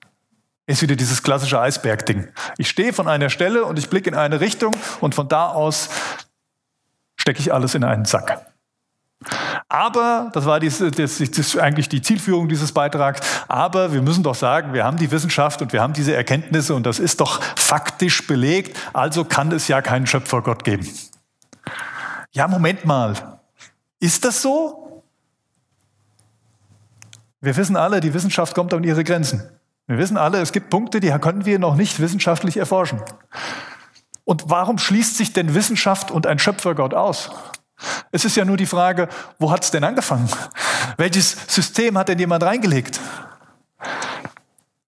Ist 0.67 0.81
wieder 0.81 0.95
dieses 0.95 1.21
klassische 1.21 1.59
Eisberg-Ding. 1.59 2.27
Ich 2.57 2.69
stehe 2.69 2.91
von 2.91 3.07
einer 3.07 3.29
Stelle 3.29 3.65
und 3.65 3.77
ich 3.77 3.89
blicke 3.89 4.09
in 4.09 4.15
eine 4.15 4.39
Richtung 4.39 4.75
und 4.99 5.13
von 5.13 5.27
da 5.27 5.49
aus 5.49 5.89
stecke 7.17 7.39
ich 7.39 7.53
alles 7.53 7.75
in 7.75 7.83
einen 7.83 8.05
Sack. 8.05 8.45
Aber, 9.67 10.29
das 10.33 10.45
war 10.45 10.59
dies, 10.59 10.77
das, 10.77 11.17
das 11.17 11.57
eigentlich 11.57 11.89
die 11.89 12.01
Zielführung 12.01 12.47
dieses 12.47 12.71
Beitrags, 12.71 13.21
aber 13.47 13.93
wir 13.93 14.01
müssen 14.01 14.23
doch 14.23 14.35
sagen, 14.35 14.73
wir 14.73 14.83
haben 14.83 14.97
die 14.97 15.09
Wissenschaft 15.09 15.61
und 15.61 15.73
wir 15.73 15.81
haben 15.81 15.93
diese 15.93 16.15
Erkenntnisse 16.15 16.75
und 16.75 16.85
das 16.85 16.99
ist 16.99 17.21
doch 17.21 17.41
faktisch 17.55 18.27
belegt, 18.27 18.77
also 18.93 19.25
kann 19.25 19.51
es 19.51 19.67
ja 19.67 19.81
keinen 19.81 20.05
Schöpfergott 20.05 20.63
geben. 20.63 20.87
Ja, 22.31 22.47
Moment 22.47 22.85
mal, 22.85 23.39
ist 23.99 24.25
das 24.25 24.41
so? 24.41 25.03
Wir 27.41 27.55
wissen 27.55 27.77
alle, 27.77 28.01
die 28.01 28.13
Wissenschaft 28.13 28.53
kommt 28.53 28.73
an 28.73 28.83
ihre 28.83 29.03
Grenzen. 29.03 29.54
Wir 29.87 29.97
wissen 29.97 30.17
alle, 30.17 30.39
es 30.39 30.51
gibt 30.51 30.69
Punkte, 30.69 30.99
die 30.99 31.11
können 31.11 31.45
wir 31.45 31.59
noch 31.59 31.75
nicht 31.75 31.99
wissenschaftlich 31.99 32.57
erforschen. 32.57 33.01
Und 34.23 34.49
warum 34.49 34.79
schließt 34.79 35.17
sich 35.17 35.33
denn 35.33 35.53
Wissenschaft 35.53 36.09
und 36.09 36.25
ein 36.25 36.39
Schöpfergott 36.39 36.93
aus? 36.93 37.29
Es 38.11 38.25
ist 38.25 38.35
ja 38.35 38.45
nur 38.45 38.57
die 38.57 38.65
Frage, 38.65 39.09
wo 39.37 39.51
hat 39.51 39.63
es 39.63 39.71
denn 39.71 39.83
angefangen? 39.83 40.29
Welches 40.97 41.37
System 41.47 41.97
hat 41.97 42.09
denn 42.09 42.17
jemand 42.17 42.43
reingelegt? 42.43 42.99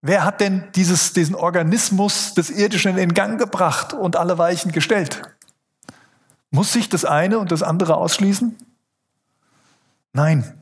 Wer 0.01 0.23
hat 0.23 0.41
denn 0.41 0.63
dieses, 0.75 1.13
diesen 1.13 1.35
Organismus 1.35 2.33
des 2.33 2.49
Irdischen 2.49 2.97
in 2.97 3.13
Gang 3.13 3.37
gebracht 3.37 3.93
und 3.93 4.15
alle 4.15 4.37
Weichen 4.37 4.71
gestellt? 4.71 5.21
Muss 6.49 6.71
sich 6.73 6.89
das 6.89 7.03
eine 7.03 7.39
und 7.39 7.51
das 7.51 7.61
andere 7.61 7.97
ausschließen? 7.97 8.57
Nein. 10.13 10.61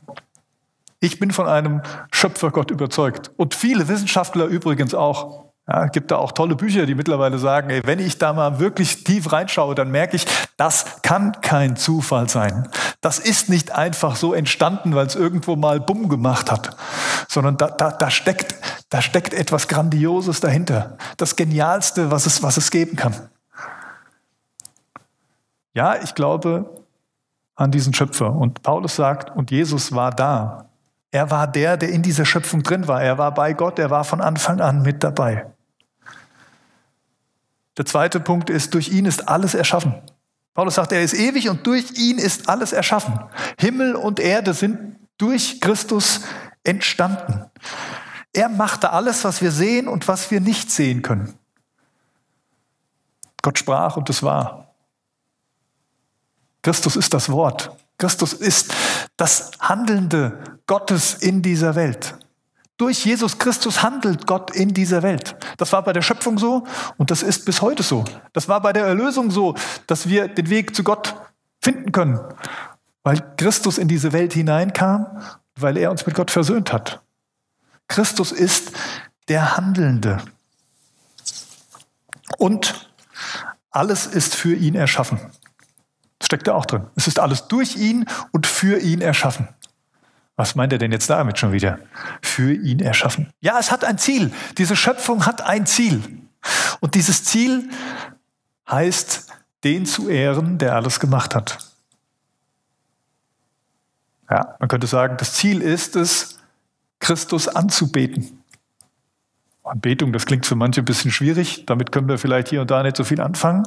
Ich 1.06 1.20
bin 1.20 1.30
von 1.30 1.46
einem 1.46 1.82
Schöpfergott 2.10 2.72
überzeugt. 2.72 3.30
Und 3.36 3.54
viele 3.54 3.86
Wissenschaftler 3.86 4.46
übrigens 4.46 4.92
auch. 4.92 5.46
Ja, 5.68 5.86
gibt 5.86 6.10
da 6.10 6.16
auch 6.16 6.32
tolle 6.32 6.56
Bücher, 6.56 6.84
die 6.84 6.96
mittlerweile 6.96 7.38
sagen, 7.38 7.70
ey, 7.70 7.80
wenn 7.84 8.00
ich 8.00 8.18
da 8.18 8.32
mal 8.32 8.58
wirklich 8.58 9.04
tief 9.04 9.32
reinschaue, 9.32 9.76
dann 9.76 9.92
merke 9.92 10.16
ich, 10.16 10.26
das 10.56 11.02
kann 11.02 11.40
kein 11.42 11.76
Zufall 11.76 12.28
sein. 12.28 12.68
Das 13.00 13.20
ist 13.20 13.48
nicht 13.48 13.70
einfach 13.70 14.16
so 14.16 14.34
entstanden, 14.34 14.96
weil 14.96 15.06
es 15.06 15.14
irgendwo 15.14 15.54
mal 15.54 15.78
Bumm 15.78 16.08
gemacht 16.08 16.50
hat, 16.50 16.76
sondern 17.28 17.56
da, 17.56 17.68
da, 17.68 17.92
da, 17.92 18.10
steckt, 18.10 18.56
da 18.88 19.00
steckt 19.00 19.32
etwas 19.32 19.68
Grandioses 19.68 20.40
dahinter. 20.40 20.98
Das 21.18 21.36
Genialste, 21.36 22.10
was 22.10 22.26
es, 22.26 22.42
was 22.42 22.56
es 22.56 22.72
geben 22.72 22.96
kann. 22.96 23.14
Ja, 25.72 25.96
ich 26.02 26.16
glaube 26.16 26.84
an 27.54 27.70
diesen 27.70 27.94
Schöpfer. 27.94 28.32
Und 28.32 28.62
Paulus 28.62 28.96
sagt, 28.96 29.34
und 29.36 29.50
Jesus 29.52 29.92
war 29.92 30.10
da. 30.10 30.65
Er 31.16 31.30
war 31.30 31.46
der, 31.46 31.78
der 31.78 31.88
in 31.88 32.02
dieser 32.02 32.26
Schöpfung 32.26 32.62
drin 32.62 32.88
war. 32.88 33.02
Er 33.02 33.16
war 33.16 33.32
bei 33.32 33.54
Gott, 33.54 33.78
er 33.78 33.88
war 33.88 34.04
von 34.04 34.20
Anfang 34.20 34.60
an 34.60 34.82
mit 34.82 35.02
dabei. 35.02 35.46
Der 37.78 37.86
zweite 37.86 38.20
Punkt 38.20 38.50
ist, 38.50 38.74
durch 38.74 38.90
ihn 38.90 39.06
ist 39.06 39.26
alles 39.26 39.54
erschaffen. 39.54 39.94
Paulus 40.52 40.74
sagt, 40.74 40.92
er 40.92 41.02
ist 41.02 41.14
ewig 41.14 41.48
und 41.48 41.66
durch 41.66 41.92
ihn 41.92 42.18
ist 42.18 42.50
alles 42.50 42.74
erschaffen. 42.74 43.18
Himmel 43.58 43.94
und 43.94 44.20
Erde 44.20 44.52
sind 44.52 44.96
durch 45.16 45.58
Christus 45.62 46.20
entstanden. 46.64 47.46
Er 48.34 48.50
machte 48.50 48.90
alles, 48.90 49.24
was 49.24 49.40
wir 49.40 49.52
sehen 49.52 49.88
und 49.88 50.08
was 50.08 50.30
wir 50.30 50.42
nicht 50.42 50.70
sehen 50.70 51.00
können. 51.00 51.32
Gott 53.40 53.58
sprach 53.58 53.96
und 53.96 54.10
es 54.10 54.22
war. 54.22 54.74
Christus 56.60 56.94
ist 56.94 57.14
das 57.14 57.30
Wort. 57.30 57.74
Christus 57.96 58.34
ist 58.34 58.74
das 59.16 59.52
Handelnde 59.60 60.58
Gottes 60.66 61.14
in 61.14 61.42
dieser 61.42 61.74
Welt. 61.74 62.16
Durch 62.76 63.06
Jesus 63.06 63.38
Christus 63.38 63.82
handelt 63.82 64.26
Gott 64.26 64.54
in 64.54 64.74
dieser 64.74 65.02
Welt. 65.02 65.34
Das 65.56 65.72
war 65.72 65.82
bei 65.82 65.94
der 65.94 66.02
Schöpfung 66.02 66.38
so 66.38 66.66
und 66.98 67.10
das 67.10 67.22
ist 67.22 67.46
bis 67.46 67.62
heute 67.62 67.82
so. 67.82 68.04
Das 68.34 68.48
war 68.48 68.60
bei 68.60 68.72
der 68.74 68.84
Erlösung 68.84 69.30
so, 69.30 69.54
dass 69.86 70.08
wir 70.08 70.28
den 70.28 70.50
Weg 70.50 70.76
zu 70.76 70.84
Gott 70.84 71.14
finden 71.62 71.90
können, 71.92 72.20
weil 73.02 73.22
Christus 73.36 73.78
in 73.78 73.88
diese 73.88 74.12
Welt 74.12 74.34
hineinkam, 74.34 75.06
weil 75.54 75.78
er 75.78 75.90
uns 75.90 76.04
mit 76.06 76.14
Gott 76.14 76.30
versöhnt 76.30 76.72
hat. 76.72 77.00
Christus 77.88 78.30
ist 78.30 78.72
der 79.28 79.56
Handelnde. 79.56 80.18
Und 82.36 82.90
alles 83.70 84.06
ist 84.06 84.34
für 84.34 84.54
ihn 84.54 84.74
erschaffen. 84.74 85.20
Steckt 86.26 86.48
da 86.48 86.54
auch 86.54 86.66
drin. 86.66 86.88
Es 86.96 87.06
ist 87.06 87.20
alles 87.20 87.46
durch 87.46 87.76
ihn 87.76 88.04
und 88.32 88.48
für 88.48 88.80
ihn 88.80 89.00
erschaffen. 89.00 89.46
Was 90.34 90.56
meint 90.56 90.72
er 90.72 90.80
denn 90.80 90.90
jetzt 90.90 91.08
damit 91.08 91.38
schon 91.38 91.52
wieder? 91.52 91.78
Für 92.20 92.52
ihn 92.52 92.80
erschaffen. 92.80 93.30
Ja, 93.40 93.60
es 93.60 93.70
hat 93.70 93.84
ein 93.84 93.96
Ziel. 93.96 94.32
Diese 94.58 94.74
Schöpfung 94.74 95.24
hat 95.24 95.42
ein 95.42 95.66
Ziel. 95.66 96.02
Und 96.80 96.96
dieses 96.96 97.22
Ziel 97.22 97.70
heißt, 98.68 99.28
den 99.62 99.86
zu 99.86 100.08
ehren, 100.08 100.58
der 100.58 100.74
alles 100.74 100.98
gemacht 100.98 101.36
hat. 101.36 101.58
Ja, 104.28 104.56
man 104.58 104.68
könnte 104.68 104.88
sagen, 104.88 105.18
das 105.18 105.34
Ziel 105.34 105.62
ist 105.62 105.94
es, 105.94 106.40
Christus 106.98 107.46
anzubeten. 107.46 108.42
Anbetung, 109.62 110.12
das 110.12 110.26
klingt 110.26 110.44
für 110.44 110.56
manche 110.56 110.82
ein 110.82 110.86
bisschen 110.86 111.12
schwierig, 111.12 111.66
damit 111.66 111.92
können 111.92 112.08
wir 112.08 112.18
vielleicht 112.18 112.48
hier 112.48 112.62
und 112.62 112.70
da 112.72 112.82
nicht 112.82 112.96
so 112.96 113.04
viel 113.04 113.20
anfangen. 113.20 113.62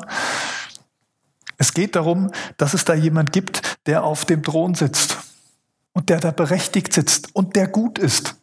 Es 1.60 1.74
geht 1.74 1.98
darum, 1.98 2.32
dass 2.56 2.74
es 2.74 2.86
da 2.86 2.94
jemand 2.94 3.34
gibt, 3.34 3.78
der 3.86 4.04
auf 4.06 4.24
dem 4.24 4.42
Thron 4.42 4.76
sitzt 4.76 5.18
und 5.92 6.10
der 6.10 6.22
da 6.22 6.32
berechtigt 6.32 6.94
sitzt 6.94 7.36
und 7.36 7.58
der 7.58 7.68
gut 7.68 8.00
ist. 8.00 8.38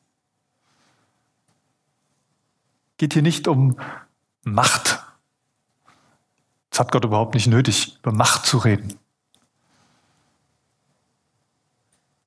Geht 2.99 3.14
hier 3.14 3.23
nicht 3.23 3.49
um 3.49 3.80
Macht. 4.44 5.02
Das 6.68 6.80
hat 6.80 6.92
Gott 6.92 7.06
überhaupt 7.06 7.35
nicht 7.35 7.46
nötig, 7.46 7.99
über 8.02 8.12
Macht 8.12 8.44
zu 8.44 8.58
reden. 8.58 8.99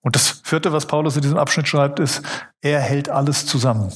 Und 0.01 0.15
das 0.15 0.41
vierte, 0.43 0.73
was 0.73 0.87
Paulus 0.87 1.15
in 1.15 1.21
diesem 1.21 1.37
Abschnitt 1.37 1.67
schreibt, 1.67 1.99
ist, 1.99 2.23
er 2.61 2.79
hält 2.79 3.09
alles 3.09 3.45
zusammen. 3.45 3.93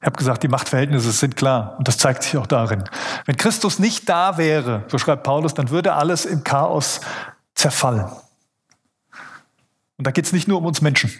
Ich 0.00 0.06
habe 0.06 0.16
gesagt, 0.16 0.44
die 0.44 0.48
Machtverhältnisse 0.48 1.10
sind 1.10 1.36
klar 1.36 1.74
und 1.78 1.88
das 1.88 1.98
zeigt 1.98 2.22
sich 2.22 2.36
auch 2.36 2.46
darin. 2.46 2.84
Wenn 3.24 3.36
Christus 3.36 3.78
nicht 3.78 4.08
da 4.08 4.38
wäre, 4.38 4.84
so 4.86 4.98
schreibt 4.98 5.24
Paulus, 5.24 5.54
dann 5.54 5.70
würde 5.70 5.94
alles 5.94 6.24
im 6.24 6.44
Chaos 6.44 7.00
zerfallen. 7.54 8.06
Und 9.96 10.06
da 10.06 10.12
geht 10.12 10.24
es 10.24 10.32
nicht 10.32 10.46
nur 10.46 10.58
um 10.58 10.66
uns 10.66 10.80
Menschen. 10.80 11.12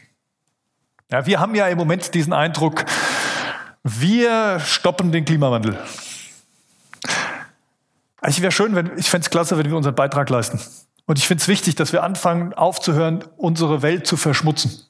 Ja, 1.10 1.26
wir 1.26 1.40
haben 1.40 1.56
ja 1.56 1.66
im 1.66 1.78
Moment 1.78 2.14
diesen 2.14 2.32
Eindruck, 2.32 2.84
wir 3.82 4.60
stoppen 4.60 5.10
den 5.10 5.24
Klimawandel. 5.24 5.78
Ich 8.26 8.40
wäre 8.40 8.52
schön, 8.52 8.74
wenn, 8.76 8.96
ich 8.96 9.10
fände 9.10 9.24
es 9.24 9.30
klasse, 9.30 9.58
wenn 9.58 9.66
wir 9.68 9.76
unseren 9.76 9.94
Beitrag 9.94 10.28
leisten. 10.30 10.60
Und 11.06 11.18
ich 11.18 11.26
finde 11.26 11.42
es 11.42 11.48
wichtig, 11.48 11.74
dass 11.74 11.92
wir 11.92 12.04
anfangen, 12.04 12.52
aufzuhören, 12.52 13.24
unsere 13.36 13.82
Welt 13.82 14.06
zu 14.06 14.16
verschmutzen. 14.16 14.84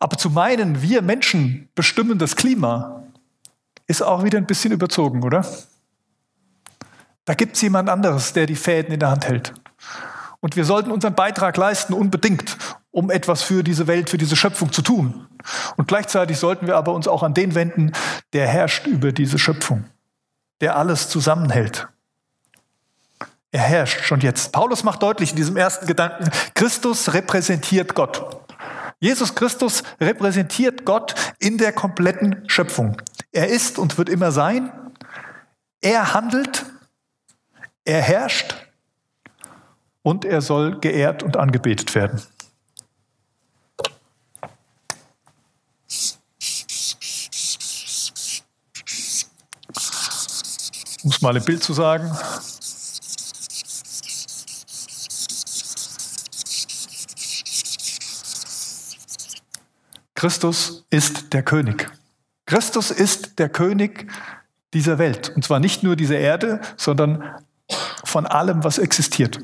Aber 0.00 0.16
zu 0.16 0.30
meinen, 0.30 0.82
wir 0.82 1.02
Menschen 1.02 1.68
bestimmen 1.74 2.18
das 2.18 2.34
Klima, 2.34 3.04
ist 3.86 4.02
auch 4.02 4.24
wieder 4.24 4.38
ein 4.38 4.46
bisschen 4.46 4.72
überzogen, 4.72 5.22
oder? 5.22 5.46
Da 7.26 7.34
gibt 7.34 7.54
es 7.54 7.62
jemand 7.62 7.88
anderes, 7.88 8.32
der 8.32 8.46
die 8.46 8.56
Fäden 8.56 8.92
in 8.92 8.98
der 8.98 9.10
Hand 9.10 9.28
hält. 9.28 9.54
Und 10.40 10.56
wir 10.56 10.64
sollten 10.64 10.90
unseren 10.90 11.14
Beitrag 11.14 11.56
leisten, 11.58 11.92
unbedingt, 11.92 12.56
um 12.90 13.10
etwas 13.10 13.42
für 13.42 13.62
diese 13.62 13.86
Welt, 13.86 14.08
für 14.08 14.16
diese 14.16 14.36
Schöpfung 14.36 14.72
zu 14.72 14.80
tun. 14.80 15.26
Und 15.76 15.86
gleichzeitig 15.86 16.38
sollten 16.38 16.66
wir 16.66 16.76
aber 16.76 16.94
uns 16.94 17.06
auch 17.06 17.22
an 17.22 17.34
den 17.34 17.54
wenden, 17.54 17.92
der 18.32 18.48
herrscht 18.48 18.86
über 18.86 19.12
diese 19.12 19.38
Schöpfung, 19.38 19.84
der 20.62 20.76
alles 20.76 21.10
zusammenhält. 21.10 21.88
Er 23.52 23.62
herrscht 23.62 24.00
schon 24.04 24.20
jetzt. 24.20 24.52
Paulus 24.52 24.82
macht 24.82 25.02
deutlich 25.02 25.30
in 25.30 25.36
diesem 25.36 25.58
ersten 25.58 25.86
Gedanken, 25.86 26.30
Christus 26.54 27.12
repräsentiert 27.12 27.94
Gott. 27.94 28.40
Jesus 29.00 29.34
Christus 29.34 29.82
repräsentiert 29.98 30.84
Gott 30.84 31.14
in 31.38 31.56
der 31.56 31.72
kompletten 31.72 32.44
Schöpfung. 32.48 33.00
Er 33.32 33.48
ist 33.48 33.78
und 33.78 33.96
wird 33.96 34.10
immer 34.10 34.30
sein. 34.30 34.70
Er 35.80 36.12
handelt. 36.12 36.66
Er 37.84 38.02
herrscht. 38.02 38.54
Und 40.02 40.26
er 40.26 40.42
soll 40.42 40.80
geehrt 40.80 41.22
und 41.22 41.38
angebetet 41.38 41.94
werden. 41.94 42.22
Um 51.02 51.10
es 51.10 51.22
mal 51.22 51.34
im 51.34 51.44
Bild 51.44 51.62
zu 51.62 51.72
sagen, 51.72 52.14
Christus 60.20 60.84
ist 60.90 61.32
der 61.32 61.42
König. 61.42 61.90
Christus 62.44 62.90
ist 62.90 63.38
der 63.38 63.48
König 63.48 64.06
dieser 64.74 64.98
Welt. 64.98 65.32
Und 65.34 65.46
zwar 65.46 65.60
nicht 65.60 65.82
nur 65.82 65.96
dieser 65.96 66.18
Erde, 66.18 66.60
sondern 66.76 67.24
von 68.04 68.26
allem, 68.26 68.62
was 68.62 68.76
existiert. 68.76 69.38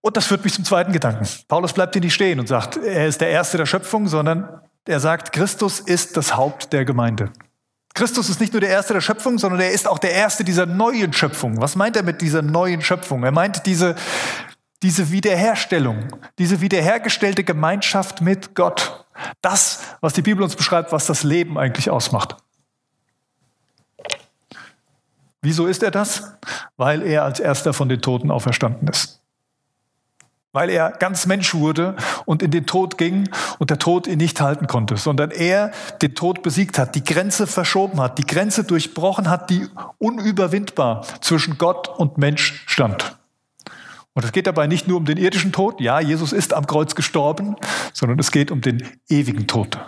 Und 0.00 0.16
das 0.16 0.26
führt 0.26 0.42
mich 0.42 0.54
zum 0.54 0.64
zweiten 0.64 0.92
Gedanken. 0.92 1.24
Paulus 1.46 1.72
bleibt 1.72 1.94
hier 1.94 2.02
nicht 2.02 2.14
stehen 2.14 2.40
und 2.40 2.48
sagt, 2.48 2.78
er 2.78 3.06
ist 3.06 3.20
der 3.20 3.28
Erste 3.28 3.56
der 3.56 3.66
Schöpfung, 3.66 4.08
sondern 4.08 4.60
er 4.84 4.98
sagt, 4.98 5.30
Christus 5.30 5.78
ist 5.78 6.16
das 6.16 6.36
Haupt 6.36 6.72
der 6.72 6.84
Gemeinde. 6.84 7.30
Christus 7.94 8.28
ist 8.28 8.40
nicht 8.40 8.52
nur 8.52 8.60
der 8.60 8.70
Erste 8.70 8.94
der 8.94 9.02
Schöpfung, 9.02 9.38
sondern 9.38 9.60
er 9.60 9.70
ist 9.70 9.86
auch 9.86 10.00
der 10.00 10.10
Erste 10.10 10.42
dieser 10.42 10.66
neuen 10.66 11.12
Schöpfung. 11.12 11.60
Was 11.60 11.76
meint 11.76 11.96
er 11.96 12.02
mit 12.02 12.22
dieser 12.22 12.42
neuen 12.42 12.82
Schöpfung? 12.82 13.22
Er 13.22 13.30
meint 13.30 13.66
diese 13.66 13.94
diese 14.82 15.10
Wiederherstellung, 15.12 16.08
diese 16.38 16.60
wiederhergestellte 16.60 17.44
Gemeinschaft 17.44 18.20
mit 18.20 18.54
Gott. 18.54 19.04
Das, 19.40 19.80
was 20.00 20.12
die 20.12 20.22
Bibel 20.22 20.42
uns 20.42 20.56
beschreibt, 20.56 20.92
was 20.92 21.06
das 21.06 21.22
Leben 21.22 21.56
eigentlich 21.56 21.90
ausmacht. 21.90 22.36
Wieso 25.40 25.66
ist 25.66 25.82
er 25.82 25.90
das? 25.90 26.36
Weil 26.76 27.02
er 27.02 27.24
als 27.24 27.40
erster 27.40 27.72
von 27.72 27.88
den 27.88 28.00
Toten 28.00 28.30
auferstanden 28.30 28.88
ist. 28.88 29.20
Weil 30.52 30.70
er 30.70 30.90
ganz 30.90 31.26
Mensch 31.26 31.54
wurde 31.54 31.96
und 32.26 32.42
in 32.42 32.50
den 32.50 32.66
Tod 32.66 32.98
ging 32.98 33.28
und 33.58 33.70
der 33.70 33.78
Tod 33.78 34.06
ihn 34.06 34.18
nicht 34.18 34.40
halten 34.40 34.66
konnte, 34.66 34.96
sondern 34.96 35.30
er 35.30 35.72
den 36.02 36.14
Tod 36.14 36.42
besiegt 36.42 36.78
hat, 36.78 36.94
die 36.94 37.02
Grenze 37.02 37.46
verschoben 37.46 38.00
hat, 38.00 38.18
die 38.18 38.26
Grenze 38.26 38.62
durchbrochen 38.62 39.30
hat, 39.30 39.50
die 39.50 39.66
unüberwindbar 39.98 41.04
zwischen 41.20 41.56
Gott 41.58 41.88
und 41.88 42.18
Mensch 42.18 42.64
stand. 42.66 43.16
Und 44.14 44.24
es 44.24 44.32
geht 44.32 44.46
dabei 44.46 44.66
nicht 44.66 44.88
nur 44.88 44.98
um 44.98 45.04
den 45.04 45.16
irdischen 45.16 45.52
Tod, 45.52 45.80
ja, 45.80 46.00
Jesus 46.00 46.32
ist 46.32 46.52
am 46.52 46.66
Kreuz 46.66 46.94
gestorben, 46.94 47.56
sondern 47.92 48.18
es 48.18 48.30
geht 48.30 48.50
um 48.50 48.60
den 48.60 48.86
ewigen 49.08 49.46
Tod. 49.46 49.78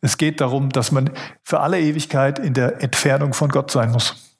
Es 0.00 0.16
geht 0.16 0.40
darum, 0.40 0.70
dass 0.70 0.92
man 0.92 1.10
für 1.42 1.60
alle 1.60 1.80
Ewigkeit 1.80 2.38
in 2.38 2.54
der 2.54 2.82
Entfernung 2.82 3.34
von 3.34 3.50
Gott 3.50 3.70
sein 3.70 3.92
muss. 3.92 4.36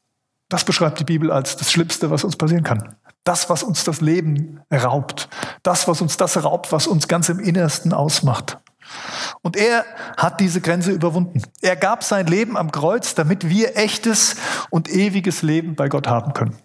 Das 0.48 0.64
beschreibt 0.64 1.00
die 1.00 1.04
Bibel 1.04 1.32
als 1.32 1.56
das 1.56 1.72
Schlimmste, 1.72 2.10
was 2.10 2.22
uns 2.22 2.36
passieren 2.36 2.62
kann. 2.62 2.96
Das, 3.24 3.50
was 3.50 3.64
uns 3.64 3.82
das 3.82 4.00
Leben 4.00 4.60
raubt. 4.72 5.28
Das, 5.64 5.88
was 5.88 6.00
uns 6.00 6.16
das 6.16 6.42
raubt, 6.44 6.70
was 6.70 6.86
uns 6.86 7.08
ganz 7.08 7.28
im 7.28 7.40
Innersten 7.40 7.92
ausmacht. 7.92 8.58
Und 9.42 9.56
er 9.56 9.84
hat 10.16 10.38
diese 10.38 10.60
Grenze 10.60 10.92
überwunden. 10.92 11.42
Er 11.60 11.74
gab 11.74 12.04
sein 12.04 12.26
Leben 12.26 12.56
am 12.56 12.70
Kreuz, 12.70 13.16
damit 13.16 13.48
wir 13.48 13.76
echtes 13.76 14.36
und 14.70 14.88
ewiges 14.88 15.42
Leben 15.42 15.74
bei 15.74 15.88
Gott 15.88 16.06
haben 16.06 16.32
können. 16.32 16.56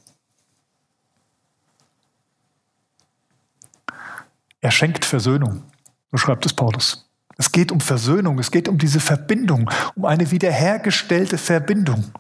Er 4.62 4.72
schenkt 4.72 5.06
Versöhnung, 5.06 5.64
so 6.12 6.18
schreibt 6.18 6.46
es 6.46 6.54
Paulus. 6.54 7.10
Es 7.38 7.52
geht 7.52 7.72
um 7.72 7.82
Versöhnung, 7.82 8.38
es 8.38 8.52
geht 8.52 8.68
um 8.68 8.78
diese 8.78 9.00
Verbindung, 9.00 9.70
um 9.96 10.06
eine 10.06 10.30
wiederhergestellte 10.30 11.40
Verbindung. 11.40 12.12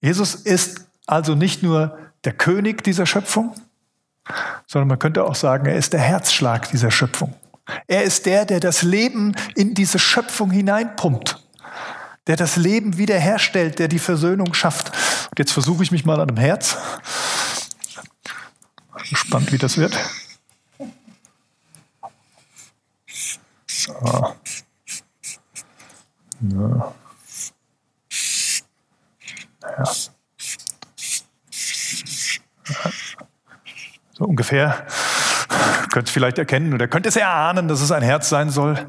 Jesus 0.00 0.34
ist 0.34 0.86
also 1.06 1.34
nicht 1.34 1.62
nur 1.62 1.98
der 2.24 2.32
König 2.32 2.82
dieser 2.82 3.06
Schöpfung, 3.06 3.54
sondern 4.66 4.88
man 4.88 4.98
könnte 4.98 5.24
auch 5.24 5.34
sagen, 5.34 5.66
er 5.66 5.76
ist 5.76 5.92
der 5.92 6.00
Herzschlag 6.00 6.68
dieser 6.70 6.90
Schöpfung. 6.90 7.34
Er 7.86 8.02
ist 8.02 8.26
der, 8.26 8.44
der 8.44 8.60
das 8.60 8.82
Leben 8.82 9.34
in 9.54 9.74
diese 9.74 9.98
Schöpfung 9.98 10.50
hineinpumpt, 10.50 11.42
der 12.26 12.36
das 12.36 12.56
Leben 12.56 12.98
wiederherstellt, 12.98 13.78
der 13.78 13.88
die 13.88 13.98
Versöhnung 13.98 14.52
schafft. 14.52 14.88
Und 15.30 15.38
jetzt 15.38 15.52
versuche 15.52 15.82
ich 15.82 15.92
mich 15.92 16.04
mal 16.04 16.20
an 16.20 16.28
dem 16.28 16.36
Herz 16.36 16.76
gespannt, 19.08 19.52
wie 19.52 19.58
das 19.58 19.78
wird. 19.78 19.98
So. 23.66 23.92
Ja. 26.40 26.94
Ja. 29.62 29.84
So 34.12 34.24
ungefähr. 34.24 34.86
Könnt 35.90 36.08
es 36.08 36.12
vielleicht 36.12 36.38
erkennen 36.38 36.74
oder 36.74 36.88
könnt 36.88 37.06
es 37.06 37.16
erahnen, 37.16 37.68
dass 37.68 37.80
es 37.80 37.92
ein 37.92 38.02
Herz 38.02 38.28
sein 38.28 38.50
soll. 38.50 38.88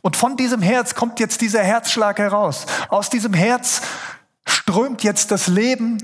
Und 0.00 0.16
von 0.16 0.36
diesem 0.36 0.62
Herz 0.62 0.94
kommt 0.94 1.20
jetzt 1.20 1.40
dieser 1.40 1.62
Herzschlag 1.62 2.18
heraus. 2.18 2.66
Aus 2.88 3.10
diesem 3.10 3.34
Herz 3.34 3.82
strömt 4.46 5.02
jetzt 5.02 5.30
das 5.30 5.48
Leben 5.48 5.98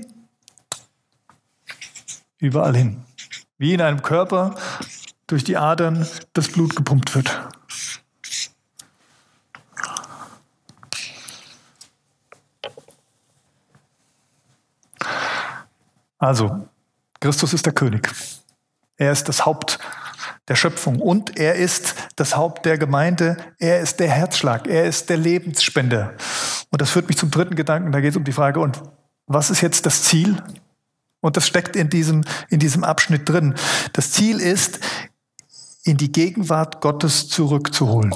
überall 2.39 2.75
hin 2.75 3.03
wie 3.57 3.73
in 3.73 3.81
einem 3.81 4.01
Körper 4.01 4.55
durch 5.27 5.43
die 5.43 5.57
Adern 5.57 6.07
das 6.33 6.49
Blut 6.49 6.75
gepumpt 6.75 7.15
wird. 7.15 7.49
Also, 16.17 16.67
Christus 17.19 17.53
ist 17.53 17.65
der 17.65 17.73
König. 17.73 18.09
Er 18.95 19.11
ist 19.11 19.27
das 19.27 19.45
Haupt 19.45 19.79
der 20.47 20.55
Schöpfung 20.55 20.99
und 20.99 21.37
er 21.37 21.55
ist 21.55 21.95
das 22.15 22.35
Haupt 22.35 22.65
der 22.65 22.77
Gemeinde. 22.77 23.37
Er 23.59 23.81
ist 23.81 23.99
der 23.99 24.09
Herzschlag. 24.09 24.67
Er 24.67 24.85
ist 24.85 25.09
der 25.09 25.17
Lebensspender. 25.17 26.13
Und 26.69 26.81
das 26.81 26.91
führt 26.91 27.07
mich 27.07 27.17
zum 27.17 27.31
dritten 27.31 27.55
Gedanken. 27.55 27.91
Da 27.91 28.01
geht 28.01 28.11
es 28.11 28.17
um 28.17 28.23
die 28.23 28.31
Frage, 28.31 28.59
und 28.59 28.81
was 29.27 29.49
ist 29.49 29.61
jetzt 29.61 29.85
das 29.85 30.03
Ziel? 30.03 30.41
Und 31.23 31.37
das 31.37 31.47
steckt 31.47 31.77
in 31.77 31.89
diesem, 31.89 32.25
in 32.49 32.59
diesem 32.59 32.83
Abschnitt 32.83 33.29
drin. 33.29 33.55
Das 33.93 34.11
Ziel 34.11 34.41
ist, 34.41 34.81
in 35.85 35.95
die 35.95 36.11
Gegenwart 36.11 36.81
Gottes 36.81 37.29
zurückzuholen. 37.29 38.13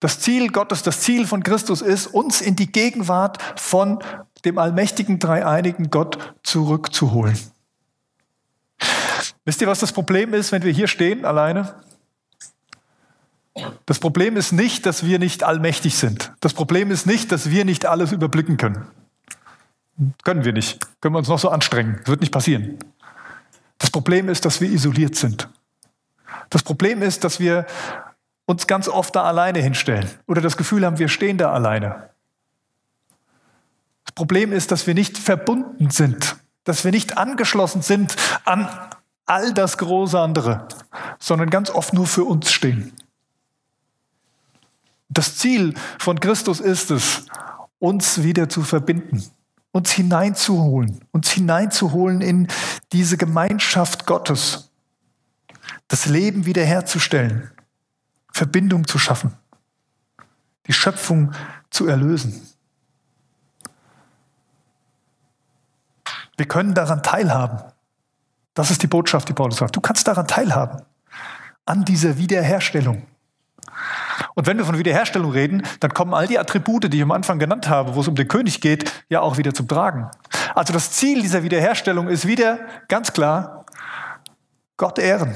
Das 0.00 0.18
Ziel 0.18 0.48
Gottes, 0.48 0.82
das 0.82 1.00
Ziel 1.00 1.26
von 1.26 1.42
Christus 1.42 1.82
ist, 1.82 2.06
uns 2.06 2.40
in 2.40 2.56
die 2.56 2.72
Gegenwart 2.72 3.38
von 3.56 4.02
dem 4.46 4.56
allmächtigen, 4.56 5.18
dreieinigen 5.18 5.90
Gott 5.90 6.34
zurückzuholen. 6.42 7.38
Wisst 9.44 9.60
ihr, 9.60 9.66
was 9.66 9.80
das 9.80 9.92
Problem 9.92 10.32
ist, 10.32 10.52
wenn 10.52 10.62
wir 10.62 10.72
hier 10.72 10.88
stehen 10.88 11.26
alleine? 11.26 11.74
Das 13.84 13.98
Problem 13.98 14.38
ist 14.38 14.52
nicht, 14.52 14.86
dass 14.86 15.04
wir 15.04 15.18
nicht 15.18 15.44
allmächtig 15.44 15.96
sind. 15.96 16.32
Das 16.40 16.54
Problem 16.54 16.90
ist 16.90 17.06
nicht, 17.06 17.30
dass 17.30 17.50
wir 17.50 17.66
nicht 17.66 17.84
alles 17.84 18.10
überblicken 18.10 18.56
können. 18.56 18.86
Können 20.24 20.44
wir 20.44 20.52
nicht. 20.52 20.80
Können 21.00 21.14
wir 21.14 21.18
uns 21.18 21.28
noch 21.28 21.38
so 21.38 21.50
anstrengen. 21.50 21.96
Das 22.00 22.08
wird 22.08 22.20
nicht 22.20 22.32
passieren. 22.32 22.78
Das 23.78 23.90
Problem 23.90 24.28
ist, 24.28 24.44
dass 24.44 24.60
wir 24.60 24.68
isoliert 24.70 25.16
sind. 25.16 25.48
Das 26.50 26.62
Problem 26.62 27.02
ist, 27.02 27.24
dass 27.24 27.40
wir 27.40 27.66
uns 28.46 28.66
ganz 28.66 28.88
oft 28.88 29.14
da 29.16 29.24
alleine 29.24 29.60
hinstellen 29.60 30.08
oder 30.26 30.40
das 30.40 30.56
Gefühl 30.56 30.84
haben, 30.84 30.98
wir 30.98 31.08
stehen 31.08 31.38
da 31.38 31.52
alleine. 31.52 32.10
Das 34.04 34.12
Problem 34.14 34.52
ist, 34.52 34.70
dass 34.70 34.86
wir 34.86 34.94
nicht 34.94 35.16
verbunden 35.18 35.90
sind, 35.90 36.36
dass 36.64 36.84
wir 36.84 36.90
nicht 36.90 37.18
angeschlossen 37.18 37.82
sind 37.82 38.16
an 38.44 38.68
all 39.26 39.54
das 39.54 39.78
große 39.78 40.18
andere, 40.18 40.68
sondern 41.18 41.50
ganz 41.50 41.70
oft 41.70 41.94
nur 41.94 42.06
für 42.06 42.24
uns 42.24 42.52
stehen. 42.52 42.92
Das 45.08 45.36
Ziel 45.36 45.74
von 45.98 46.20
Christus 46.20 46.60
ist 46.60 46.90
es, 46.90 47.26
uns 47.78 48.22
wieder 48.22 48.48
zu 48.48 48.62
verbinden, 48.62 49.24
uns 49.74 49.90
hineinzuholen, 49.90 51.04
uns 51.10 51.32
hineinzuholen 51.32 52.20
in 52.20 52.46
diese 52.92 53.16
Gemeinschaft 53.16 54.06
Gottes, 54.06 54.70
das 55.88 56.06
Leben 56.06 56.46
wiederherzustellen, 56.46 57.50
Verbindung 58.32 58.86
zu 58.86 59.00
schaffen, 59.00 59.36
die 60.68 60.72
Schöpfung 60.72 61.32
zu 61.70 61.88
erlösen. 61.88 62.40
Wir 66.36 66.46
können 66.46 66.74
daran 66.74 67.02
teilhaben. 67.02 67.58
Das 68.54 68.70
ist 68.70 68.80
die 68.80 68.86
Botschaft, 68.86 69.28
die 69.28 69.32
Paulus 69.32 69.56
sagt. 69.56 69.74
Du 69.74 69.80
kannst 69.80 70.06
daran 70.06 70.28
teilhaben, 70.28 70.82
an 71.66 71.84
dieser 71.84 72.16
Wiederherstellung. 72.16 73.08
Und 74.34 74.46
wenn 74.46 74.58
wir 74.58 74.64
von 74.64 74.78
Wiederherstellung 74.78 75.30
reden, 75.30 75.62
dann 75.80 75.94
kommen 75.94 76.12
all 76.12 76.26
die 76.26 76.38
Attribute, 76.38 76.92
die 76.92 76.96
ich 76.96 77.02
am 77.02 77.12
Anfang 77.12 77.38
genannt 77.38 77.68
habe, 77.68 77.94
wo 77.94 78.00
es 78.00 78.08
um 78.08 78.16
den 78.16 78.28
König 78.28 78.60
geht, 78.60 78.92
ja 79.08 79.20
auch 79.20 79.38
wieder 79.38 79.54
zum 79.54 79.68
Tragen. 79.68 80.10
Also 80.54 80.72
das 80.72 80.90
Ziel 80.90 81.22
dieser 81.22 81.42
Wiederherstellung 81.42 82.08
ist 82.08 82.26
wieder 82.26 82.58
ganz 82.88 83.12
klar, 83.12 83.64
Gott 84.76 84.98
ehren, 84.98 85.34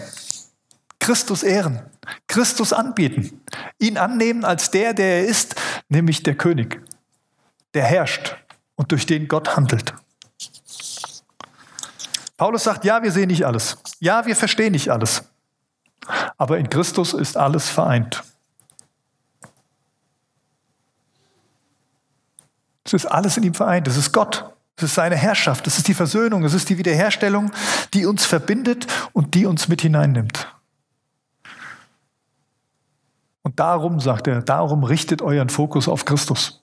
Christus 0.99 1.43
ehren, 1.43 1.81
Christus 2.27 2.73
anbieten, 2.73 3.41
ihn 3.79 3.99
annehmen 3.99 4.45
als 4.45 4.71
der, 4.71 4.95
der 4.95 5.21
er 5.21 5.25
ist, 5.27 5.55
nämlich 5.89 6.23
der 6.25 6.35
König, 6.35 6.83
der 7.75 7.85
herrscht 7.85 8.37
und 8.75 8.91
durch 8.91 9.07
den 9.07 9.29
Gott 9.29 9.57
handelt. 9.57 9.95
Paulus 12.37 12.65
sagt, 12.65 12.85
ja, 12.85 13.03
wir 13.03 13.11
sehen 13.11 13.29
nicht 13.29 13.45
alles. 13.45 13.79
Ja, 13.99 14.25
wir 14.27 14.37
verstehen 14.37 14.73
nicht 14.73 14.91
alles. 14.91 15.25
Aber 16.37 16.59
in 16.59 16.71
Christus 16.71 17.13
ist 17.13 17.37
alles 17.37 17.69
vereint. 17.69 18.23
Es 22.88 23.05
ist 23.05 23.07
alles 23.07 23.37
in 23.37 23.42
ihm 23.42 23.55
vereint. 23.55 23.87
Es 23.87 23.96
ist 23.96 24.12
Gott. 24.12 24.53
Es 24.77 24.85
ist 24.85 24.94
seine 24.94 25.16
Herrschaft. 25.16 25.66
Es 25.66 25.77
ist 25.77 25.88
die 25.88 25.94
Versöhnung. 25.94 26.44
Es 26.44 26.55
ist 26.55 26.68
die 26.68 26.79
Wiederherstellung, 26.79 27.51
die 27.92 28.07
uns 28.07 28.24
verbindet 28.24 28.87
und 29.12 29.35
die 29.35 29.44
uns 29.44 29.68
mit 29.68 29.83
hineinnimmt. 29.83 30.48
Und 33.42 33.61
darum, 33.61 34.01
sagt 34.01 34.27
er, 34.27 34.42
darum 34.42 34.85
richtet 34.85 35.22
euren 35.22 35.48
Fokus 35.48 35.88
auf 35.88 36.05
Christus. 36.05 36.62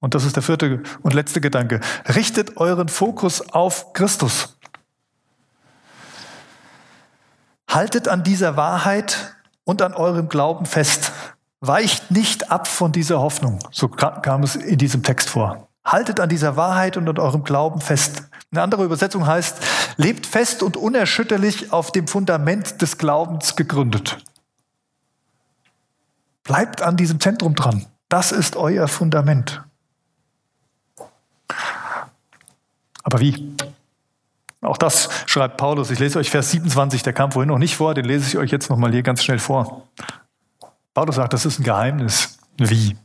Und 0.00 0.14
das 0.14 0.24
ist 0.24 0.36
der 0.36 0.42
vierte 0.42 0.82
und 1.02 1.14
letzte 1.14 1.40
Gedanke. 1.40 1.80
Richtet 2.08 2.56
euren 2.56 2.88
Fokus 2.88 3.52
auf 3.52 3.92
Christus. 3.92 4.56
Haltet 7.68 8.08
an 8.08 8.24
dieser 8.24 8.56
Wahrheit 8.56 9.36
und 9.64 9.82
an 9.82 9.94
eurem 9.94 10.28
Glauben 10.28 10.66
fest. 10.66 11.12
Weicht 11.60 12.10
nicht 12.10 12.50
ab 12.50 12.66
von 12.66 12.90
dieser 12.90 13.20
Hoffnung. 13.20 13.58
So 13.70 13.88
kam 13.88 14.42
es 14.42 14.56
in 14.56 14.78
diesem 14.78 15.02
Text 15.02 15.28
vor. 15.28 15.68
Haltet 15.84 16.18
an 16.18 16.28
dieser 16.28 16.56
Wahrheit 16.56 16.96
und 16.96 17.08
an 17.08 17.18
eurem 17.18 17.44
Glauben 17.44 17.80
fest. 17.80 18.28
Eine 18.50 18.62
andere 18.62 18.84
Übersetzung 18.84 19.26
heißt, 19.26 19.58
lebt 19.96 20.26
fest 20.26 20.62
und 20.62 20.76
unerschütterlich 20.76 21.72
auf 21.72 21.92
dem 21.92 22.08
Fundament 22.08 22.80
des 22.80 22.98
Glaubens 22.98 23.56
gegründet. 23.56 24.18
Bleibt 26.42 26.82
an 26.82 26.96
diesem 26.96 27.20
Zentrum 27.20 27.54
dran. 27.54 27.86
Das 28.08 28.32
ist 28.32 28.56
euer 28.56 28.88
Fundament. 28.88 29.62
Aber 33.02 33.20
wie? 33.20 33.56
Auch 34.62 34.78
das 34.78 35.08
schreibt 35.26 35.58
Paulus. 35.58 35.90
Ich 35.90 35.98
lese 35.98 36.18
euch 36.18 36.30
Vers 36.30 36.50
27, 36.50 37.02
der 37.02 37.12
kam 37.12 37.32
vorhin 37.32 37.48
noch 37.48 37.58
nicht 37.58 37.76
vor, 37.76 37.94
den 37.94 38.04
lese 38.04 38.26
ich 38.26 38.38
euch 38.38 38.50
jetzt 38.50 38.68
nochmal 38.68 38.92
hier 38.92 39.02
ganz 39.02 39.22
schnell 39.22 39.38
vor. 39.38 39.88
Paulus 40.94 41.16
sagt, 41.16 41.32
das 41.32 41.46
ist 41.46 41.58
ein 41.58 41.64
Geheimnis. 41.64 42.38
Wie? 42.58 42.96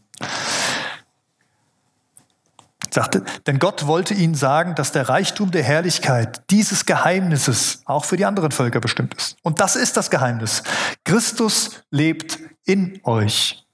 Sagte, 2.91 3.24
denn 3.45 3.60
Gott 3.60 3.88
wollte 3.88 4.13
ihnen 4.13 4.36
sagen, 4.36 4.74
dass 4.76 4.93
der 4.93 5.10
Reichtum 5.10 5.52
der 5.52 5.63
Herrlichkeit 5.63 6.50
dieses 6.50 6.86
Geheimnisses 6.86 7.82
auch 7.86 8.06
für 8.06 8.15
die 8.15 8.24
anderen 8.24 8.52
Völker 8.52 8.80
bestimmt 8.80 9.13
ist. 9.15 9.36
Und 9.43 9.60
das 9.60 9.76
ist 9.76 9.98
das 9.98 10.10
Geheimnis. 10.10 10.63
Christus 11.04 11.84
lebt 11.91 12.39
in 12.63 13.02
euch. 13.04 13.65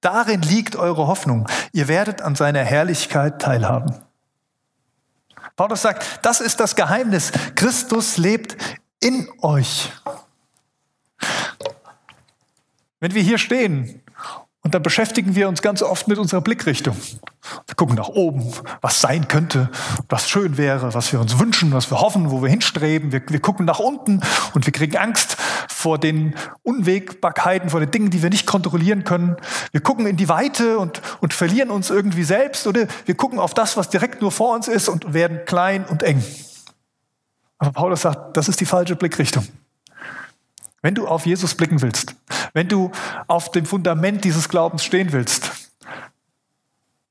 Darin 0.00 0.42
liegt 0.42 0.76
eure 0.76 1.06
Hoffnung. 1.06 1.46
Ihr 1.72 1.88
werdet 1.88 2.22
an 2.22 2.36
seiner 2.36 2.64
Herrlichkeit 2.64 3.40
teilhaben. 3.40 3.94
Paulus 5.56 5.82
sagt, 5.82 6.20
das 6.22 6.40
ist 6.40 6.58
das 6.60 6.74
Geheimnis. 6.74 7.32
Christus 7.54 8.16
lebt 8.16 8.56
in 9.00 9.28
euch. 9.42 9.92
Wenn 13.00 13.14
wir 13.14 13.22
hier 13.22 13.38
stehen 13.38 14.02
und 14.62 14.74
dann 14.74 14.82
beschäftigen 14.82 15.36
wir 15.36 15.48
uns 15.48 15.62
ganz 15.62 15.82
oft 15.82 16.08
mit 16.08 16.18
unserer 16.18 16.40
Blickrichtung. 16.40 16.96
Wir 17.66 17.74
gucken 17.76 17.94
nach 17.94 18.08
oben, 18.08 18.52
was 18.80 19.00
sein 19.00 19.28
könnte, 19.28 19.70
was 20.08 20.28
schön 20.28 20.58
wäre, 20.58 20.92
was 20.94 21.12
wir 21.12 21.20
uns 21.20 21.38
wünschen, 21.38 21.72
was 21.72 21.90
wir 21.90 22.00
hoffen, 22.00 22.30
wo 22.30 22.42
wir 22.42 22.50
hinstreben. 22.50 23.12
Wir, 23.12 23.22
wir 23.28 23.40
gucken 23.40 23.64
nach 23.66 23.78
unten 23.78 24.20
und 24.54 24.66
wir 24.66 24.72
kriegen 24.72 24.96
Angst 24.96 25.36
vor 25.68 25.96
den 25.96 26.34
Unwägbarkeiten, 26.64 27.70
vor 27.70 27.78
den 27.78 27.92
Dingen, 27.92 28.10
die 28.10 28.22
wir 28.22 28.30
nicht 28.30 28.46
kontrollieren 28.46 29.04
können. 29.04 29.36
Wir 29.70 29.80
gucken 29.80 30.06
in 30.06 30.16
die 30.16 30.28
Weite 30.28 30.78
und, 30.78 31.00
und 31.20 31.32
verlieren 31.32 31.70
uns 31.70 31.88
irgendwie 31.88 32.24
selbst 32.24 32.66
oder 32.66 32.88
wir 33.06 33.14
gucken 33.14 33.38
auf 33.38 33.54
das, 33.54 33.76
was 33.76 33.88
direkt 33.88 34.20
nur 34.20 34.32
vor 34.32 34.54
uns 34.56 34.66
ist 34.66 34.88
und 34.88 35.14
werden 35.14 35.44
klein 35.46 35.84
und 35.86 36.02
eng. 36.02 36.22
Aber 37.58 37.72
Paulus 37.72 38.02
sagt, 38.02 38.36
das 38.36 38.48
ist 38.48 38.60
die 38.60 38.66
falsche 38.66 38.96
Blickrichtung. 38.96 39.46
Wenn 40.88 40.94
du 40.94 41.06
auf 41.06 41.26
Jesus 41.26 41.54
blicken 41.54 41.82
willst, 41.82 42.16
wenn 42.54 42.66
du 42.66 42.90
auf 43.26 43.50
dem 43.50 43.66
Fundament 43.66 44.24
dieses 44.24 44.48
Glaubens 44.48 44.82
stehen 44.82 45.12
willst, 45.12 45.70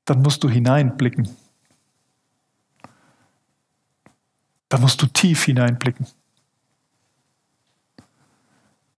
dann 0.04 0.20
musst 0.20 0.42
du 0.42 0.48
hineinblicken. 0.48 1.28
Dann 4.68 4.80
musst 4.80 5.00
du 5.00 5.06
tief 5.06 5.44
hineinblicken. 5.44 6.08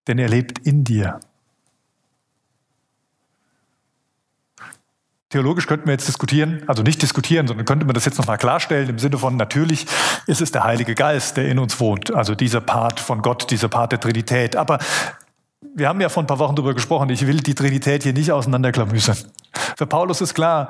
Denn 0.06 0.16
er 0.18 0.30
lebt 0.30 0.60
in 0.60 0.82
dir. 0.82 1.20
Theologisch 5.30 5.68
könnten 5.68 5.86
wir 5.86 5.92
jetzt 5.92 6.08
diskutieren, 6.08 6.64
also 6.66 6.82
nicht 6.82 7.00
diskutieren, 7.02 7.46
sondern 7.46 7.64
könnte 7.64 7.86
man 7.86 7.94
das 7.94 8.04
jetzt 8.04 8.18
nochmal 8.18 8.36
klarstellen 8.36 8.88
im 8.88 8.98
Sinne 8.98 9.16
von, 9.16 9.36
natürlich 9.36 9.86
ist 10.26 10.40
es 10.40 10.50
der 10.50 10.64
Heilige 10.64 10.96
Geist, 10.96 11.36
der 11.36 11.46
in 11.48 11.60
uns 11.60 11.78
wohnt, 11.78 12.12
also 12.12 12.34
dieser 12.34 12.60
Part 12.60 12.98
von 12.98 13.22
Gott, 13.22 13.48
dieser 13.48 13.68
Part 13.68 13.92
der 13.92 14.00
Trinität. 14.00 14.56
Aber 14.56 14.78
wir 15.76 15.88
haben 15.88 16.00
ja 16.00 16.08
vor 16.08 16.24
ein 16.24 16.26
paar 16.26 16.40
Wochen 16.40 16.56
darüber 16.56 16.74
gesprochen, 16.74 17.10
ich 17.10 17.28
will 17.28 17.36
die 17.36 17.54
Trinität 17.54 18.02
hier 18.02 18.12
nicht 18.12 18.32
auseinanderklamüsern. 18.32 19.16
Für 19.76 19.86
Paulus 19.86 20.20
ist 20.20 20.34
klar, 20.34 20.68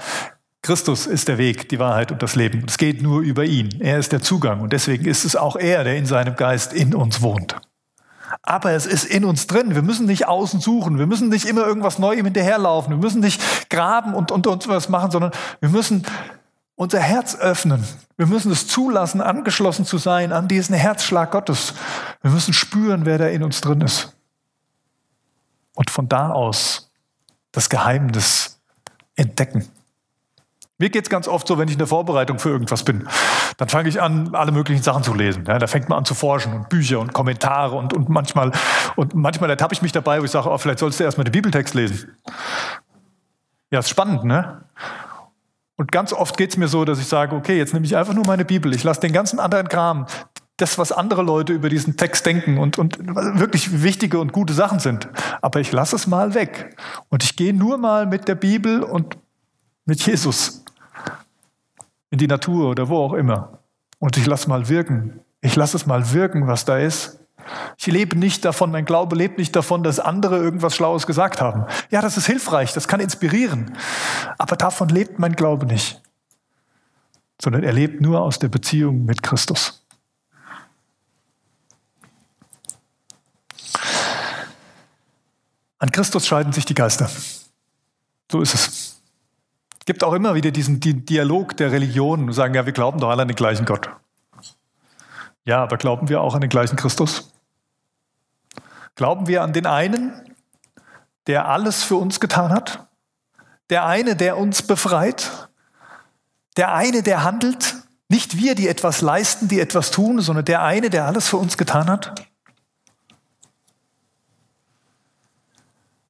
Christus 0.61 1.07
ist 1.07 1.29
der 1.29 1.39
Weg, 1.39 1.71
die 1.71 1.79
Wahrheit 1.79 2.13
und 2.13 2.23
das 2.23 2.37
Leben. 2.37 2.65
Es 2.69 2.77
geht 2.77 3.01
nur 3.01 3.23
über 3.23 3.47
ihn. 3.47 3.71
Er 3.81 3.99
ist 3.99 4.13
der 4.13 4.21
Zugang 4.21 4.61
und 4.61 4.75
deswegen 4.75 5.07
ist 5.07 5.25
es 5.25 5.37
auch 5.37 5.57
er, 5.57 5.85
der 5.85 5.97
in 5.97 6.05
seinem 6.05 6.37
Geist 6.37 6.75
in 6.75 6.95
uns 6.95 7.23
wohnt. 7.23 7.57
Aber 8.43 8.73
es 8.73 8.87
ist 8.87 9.05
in 9.05 9.25
uns 9.25 9.47
drin. 9.47 9.75
Wir 9.75 9.83
müssen 9.83 10.07
nicht 10.07 10.27
außen 10.27 10.61
suchen. 10.61 10.99
Wir 10.99 11.07
müssen 11.07 11.29
nicht 11.29 11.45
immer 11.45 11.67
irgendwas 11.67 11.99
Neuem 11.99 12.25
hinterherlaufen. 12.25 12.91
Wir 12.91 12.99
müssen 12.99 13.21
nicht 13.21 13.69
graben 13.69 14.15
und, 14.15 14.33
und 14.33 14.47
uns 14.47 14.67
was 14.67 14.89
machen, 14.89 15.11
sondern 15.11 15.33
wir 15.61 15.69
müssen 15.69 16.07
unser 16.75 17.01
Herz 17.01 17.37
öffnen. 17.37 17.87
Wir 18.17 18.27
müssen 18.27 18.51
es 18.51 18.67
zulassen, 18.67 19.21
angeschlossen 19.21 19.85
zu 19.85 19.99
sein 19.99 20.33
an 20.33 20.49
diesen 20.49 20.75
Herzschlag 20.75 21.31
Gottes. 21.31 21.75
Wir 22.23 22.31
müssen 22.31 22.55
spüren, 22.55 23.05
wer 23.05 23.19
da 23.19 23.27
in 23.27 23.43
uns 23.43 23.61
drin 23.61 23.83
ist. 23.83 24.17
Und 25.75 25.91
von 25.91 26.09
da 26.09 26.31
aus 26.31 26.91
das 27.53 27.69
Geheimnis 27.69 28.61
entdecken. 29.15 29.69
Mir 30.81 30.89
geht 30.89 31.05
es 31.05 31.11
ganz 31.11 31.29
oft 31.29 31.47
so, 31.47 31.59
wenn 31.59 31.69
ich 31.69 31.75
in 31.75 31.79
der 31.79 31.87
Vorbereitung 31.87 32.39
für 32.39 32.49
irgendwas 32.49 32.85
bin, 32.85 33.07
dann 33.59 33.69
fange 33.69 33.91
ich 33.91 34.01
an, 34.01 34.35
alle 34.35 34.51
möglichen 34.51 34.83
Sachen 34.83 35.03
zu 35.03 35.13
lesen. 35.13 35.45
Ja, 35.47 35.59
da 35.59 35.67
fängt 35.67 35.91
man 35.91 35.99
an 35.99 36.05
zu 36.07 36.15
forschen 36.15 36.55
und 36.55 36.71
Bücher 36.71 37.01
und 37.01 37.13
Kommentare 37.13 37.77
und, 37.77 37.93
und 37.93 38.09
manchmal, 38.09 38.51
und 38.97 39.15
manchmal 39.15 39.51
ertappe 39.51 39.75
ich 39.75 39.83
mich 39.83 39.93
dabei, 39.93 40.23
wo 40.23 40.25
ich 40.25 40.31
sage, 40.31 40.49
oh, 40.49 40.57
vielleicht 40.57 40.79
sollst 40.79 40.99
du 40.99 41.05
erstmal 41.05 41.25
den 41.25 41.33
Bibeltext 41.33 41.75
lesen. 41.75 42.17
Ja, 43.71 43.81
ist 43.81 43.91
spannend, 43.91 44.25
ne? 44.25 44.63
Und 45.77 45.93
ganz 45.93 46.15
oft 46.15 46.39
geht 46.39 46.49
es 46.49 46.57
mir 46.57 46.67
so, 46.67 46.87
dass 46.87 46.99
ich 46.99 47.07
sage, 47.07 47.37
okay, 47.37 47.59
jetzt 47.59 47.75
nehme 47.75 47.85
ich 47.85 47.95
einfach 47.95 48.15
nur 48.15 48.25
meine 48.25 48.47
Bibel. 48.47 48.75
Ich 48.75 48.83
lasse 48.83 49.03
den 49.03 49.13
ganzen 49.13 49.39
anderen 49.39 49.69
Kram, 49.69 50.07
das, 50.57 50.79
was 50.79 50.93
andere 50.93 51.23
Leute 51.23 51.53
über 51.53 51.69
diesen 51.69 51.99
Text 51.99 52.25
denken 52.25 52.57
und, 52.57 52.79
und 52.79 52.99
wirklich 53.39 53.83
wichtige 53.83 54.19
und 54.19 54.33
gute 54.33 54.55
Sachen 54.55 54.79
sind. 54.79 55.11
Aber 55.43 55.61
ich 55.61 55.73
lasse 55.73 55.97
es 55.97 56.07
mal 56.07 56.33
weg. 56.33 56.75
Und 57.11 57.23
ich 57.23 57.37
gehe 57.37 57.53
nur 57.53 57.77
mal 57.77 58.07
mit 58.07 58.29
der 58.29 58.35
Bibel 58.35 58.83
und 58.83 59.19
mit 59.85 60.07
Jesus 60.07 60.65
in 62.11 62.19
die 62.19 62.27
Natur 62.27 62.71
oder 62.71 62.89
wo 62.89 62.99
auch 62.99 63.15
immer. 63.15 63.61
Und 63.99 64.17
ich 64.17 64.27
lasse 64.27 64.49
mal 64.49 64.69
wirken. 64.69 65.21
Ich 65.41 65.57
lasse 65.57 65.77
es 65.77 65.87
mal 65.87 66.13
wirken, 66.13 66.47
was 66.47 66.65
da 66.65 66.79
ist. 66.79 67.21
Ich 67.79 67.87
lebe 67.87 68.19
nicht 68.19 68.45
davon, 68.45 68.71
mein 68.71 68.85
Glaube 68.85 69.17
lebt 69.17 69.39
nicht 69.39 69.57
davon, 69.57 69.83
dass 69.83 69.99
andere 69.99 70.39
irgendwas 70.39 70.77
Schlaues 70.77 71.07
gesagt 71.07 71.41
haben. 71.41 71.65
Ja, 71.91 72.03
das 72.03 72.17
ist 72.17 72.27
hilfreich, 72.27 72.73
das 72.73 72.89
kann 72.89 73.01
inspirieren. 73.01 73.77
Aber 74.39 74.57
davon 74.57 74.89
lebt 74.89 75.19
mein 75.19 75.35
Glaube 75.35 75.67
nicht. 75.67 76.01
Sondern 77.41 77.63
er 77.63 77.73
lebt 77.73 78.01
nur 78.03 78.21
aus 78.21 78.39
der 78.39 78.49
Beziehung 78.49 79.05
mit 79.07 79.23
Christus. 79.23 79.83
An 85.79 85.91
Christus 85.91 86.27
scheiden 86.27 86.53
sich 86.53 86.67
die 86.67 86.75
Geister. 86.75 87.11
So 88.31 88.43
ist 88.43 88.55
es. 88.55 88.90
Gibt 89.87 90.05
auch 90.05 90.13
immer 90.13 90.35
wieder 90.35 90.51
diesen 90.51 90.81
Dialog 90.81 91.57
der 91.57 91.73
Religionen 91.73 92.27
und 92.29 92.33
sagen, 92.33 92.55
ja, 92.55 92.67
wir 92.67 92.73
glauben 92.73 93.01
doch 93.01 93.11
alle 93.11 93.23
an 93.23 93.29
den 93.29 93.37
gleichen 93.37 93.65
Gott. 93.65 93.91
Ja, 95.45 95.63
aber 95.63 95.79
glauben 95.79 96.09
wir 96.09 96.21
auch 96.21 96.35
an 96.35 96.43
den 96.43 96.51
gleichen 96.51 96.77
Christus? 96.77 97.33
Glauben 98.95 99.27
wir 99.27 99.43
an 99.43 99.53
den 99.53 99.67
einen, 99.67 100.35
der 101.27 101.49
alles 101.49 101.83
für 101.83 101.97
uns 101.97 102.21
getan 102.21 102.51
hat? 102.51 102.89
Der 103.71 103.87
eine, 103.87 104.17
der 104.17 104.37
uns 104.37 104.63
befreit? 104.63 105.49
Der 106.57 106.75
eine, 106.75 107.03
der 107.03 107.25
handelt? 107.25 107.77
Nicht 108.09 108.37
wir, 108.37 108.55
die 108.55 108.69
etwas 108.69 109.01
leisten, 109.01 109.49
die 109.49 109.61
etwas 109.61 109.93
tun, 109.93 110.21
sondern 110.21 110.45
der 110.45 110.63
eine, 110.63 110.91
der 110.91 111.07
alles 111.07 111.29
für 111.29 111.37
uns 111.37 111.57
getan 111.57 111.89
hat? 111.89 112.27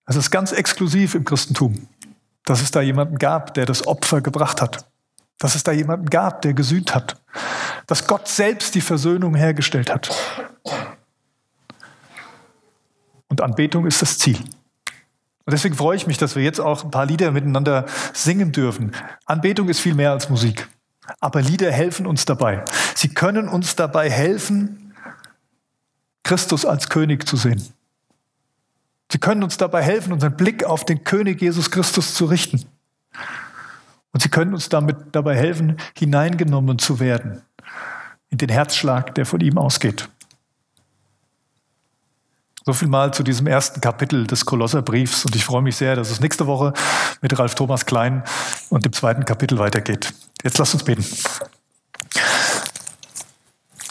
Es 0.07 0.17
ist 0.17 0.31
ganz 0.31 0.51
exklusiv 0.51 1.15
im 1.15 1.25
Christentum, 1.25 1.87
dass 2.51 2.63
es 2.63 2.73
da 2.73 2.81
jemanden 2.81 3.17
gab, 3.17 3.55
der 3.55 3.65
das 3.65 3.87
Opfer 3.87 4.21
gebracht 4.23 4.61
hat. 4.61 4.85
Dass 5.39 5.55
es 5.55 5.63
da 5.63 5.71
jemanden 5.71 6.11
gab, 6.11 6.43
der 6.43 6.53
gesühnt 6.53 6.97
hat. 6.97 7.15
Dass 7.87 8.09
Gott 8.09 8.27
selbst 8.27 8.75
die 8.75 8.81
Versöhnung 8.81 9.37
hergestellt 9.37 9.89
hat. 9.89 10.11
Und 13.29 13.41
Anbetung 13.41 13.87
ist 13.87 14.03
das 14.03 14.19
Ziel. 14.19 14.37
Und 14.37 15.53
deswegen 15.53 15.77
freue 15.77 15.97
ich 15.97 16.09
mich, 16.09 16.19
dass 16.19 16.35
wir 16.35 16.43
jetzt 16.43 16.59
auch 16.59 16.83
ein 16.83 16.91
paar 16.91 17.07
Lieder 17.07 17.31
miteinander 17.31 17.87
singen 18.13 18.51
dürfen. 18.51 18.97
Anbetung 19.27 19.69
ist 19.69 19.79
viel 19.79 19.95
mehr 19.95 20.11
als 20.11 20.29
Musik. 20.29 20.69
Aber 21.21 21.43
Lieder 21.43 21.71
helfen 21.71 22.05
uns 22.05 22.25
dabei. 22.25 22.65
Sie 22.97 23.15
können 23.15 23.49
uns 23.49 23.77
dabei 23.77 24.11
helfen, 24.11 24.93
Christus 26.25 26.67
als 26.67 26.89
König 26.89 27.29
zu 27.29 27.37
sehen. 27.37 27.63
Sie 29.11 29.19
können 29.19 29.43
uns 29.43 29.57
dabei 29.57 29.83
helfen, 29.83 30.13
unseren 30.13 30.37
Blick 30.37 30.65
auf 30.65 30.85
den 30.85 31.05
König 31.05 31.43
Jesus 31.43 31.71
Christus 31.71 32.15
zu 32.15 32.27
richten. 32.27 32.65
Und 34.13 34.23
sie 34.23 34.29
können 34.29 34.55
uns 34.55 34.69
damit 34.69 34.97
dabei 35.13 35.37
helfen, 35.37 35.77
hineingenommen 35.97 36.79
zu 36.79 37.01
werden 37.01 37.43
in 38.31 38.39
den 38.39 38.49
Herzschlag, 38.49 39.15
der 39.17 39.27
von 39.27 39.41
ihm 39.41 39.59
ausgeht. 39.59 40.09
So 42.65 42.73
viel 42.73 42.89
mal 42.89 43.13
zu 43.13 43.23
diesem 43.23 43.47
ersten 43.47 43.81
Kapitel 43.81 44.27
des 44.27 44.45
Kolosserbriefs 44.45 45.25
und 45.25 45.35
ich 45.35 45.45
freue 45.45 45.63
mich 45.63 45.77
sehr, 45.77 45.97
dass 45.97 46.11
es 46.11 46.21
nächste 46.21 46.47
Woche 46.47 46.73
mit 47.21 47.37
Ralf 47.39 47.55
Thomas 47.55 47.87
Klein 47.87 48.23
und 48.69 48.85
dem 48.85 48.93
zweiten 48.93 49.25
Kapitel 49.25 49.59
weitergeht. 49.59 50.13
Jetzt 50.45 50.59
lasst 50.59 50.75
uns 50.75 50.85
beten. 50.85 51.05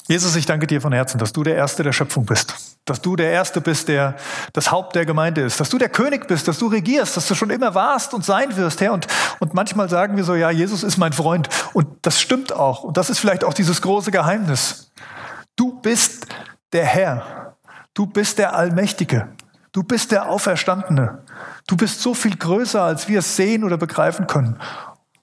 Jesus, 0.08 0.36
ich 0.36 0.46
danke 0.46 0.68
dir 0.68 0.82
von 0.82 0.94
Herzen, 0.94 1.18
dass 1.18 1.34
du 1.34 1.44
der 1.44 1.56
Erste 1.56 1.84
der 1.84 1.94
Schöpfung 1.94 2.26
bist, 2.26 2.69
dass 2.90 3.02
du 3.02 3.16
der 3.16 3.32
Erste 3.32 3.62
bist, 3.62 3.88
der 3.88 4.16
das 4.54 4.72
Haupt 4.72 4.96
der 4.96 5.06
Gemeinde 5.06 5.42
ist, 5.42 5.60
dass 5.60 5.70
du 5.70 5.78
der 5.78 5.90
König 5.90 6.28
bist, 6.28 6.48
dass 6.48 6.58
du 6.58 6.68
regierst, 6.68 7.16
dass 7.16 7.28
du 7.28 7.36
schon 7.36 7.50
immer 7.50 7.76
warst 7.76 8.14
und 8.14 8.26
sein 8.26 8.56
wirst, 8.58 8.82
Herr. 8.82 8.94
Und, 8.94 9.08
und 9.40 9.54
manchmal 9.54 9.90
sagen 9.90 10.18
wir 10.18 10.24
so, 10.24 10.36
ja, 10.36 10.50
Jesus 10.50 10.84
ist 10.84 10.98
mein 10.98 11.14
Freund. 11.14 11.50
Und 11.74 11.88
das 12.02 12.20
stimmt 12.20 12.54
auch. 12.54 12.84
Und 12.84 12.98
das 12.98 13.10
ist 13.10 13.20
vielleicht 13.20 13.44
auch 13.44 13.54
dieses 13.54 13.82
große 13.82 14.12
Geheimnis. 14.12 14.92
Du 15.56 15.80
bist 15.80 16.28
der 16.74 16.86
Herr. 16.86 17.56
Du 17.94 18.06
bist 18.06 18.38
der 18.38 18.56
Allmächtige. 18.56 19.30
Du 19.72 19.84
bist 19.84 20.12
der 20.12 20.30
Auferstandene. 20.30 21.24
Du 21.68 21.78
bist 21.78 22.02
so 22.02 22.14
viel 22.14 22.36
größer, 22.36 22.82
als 22.82 23.08
wir 23.08 23.20
es 23.20 23.36
sehen 23.36 23.64
oder 23.64 23.78
begreifen 23.78 24.26
können. 24.26 24.60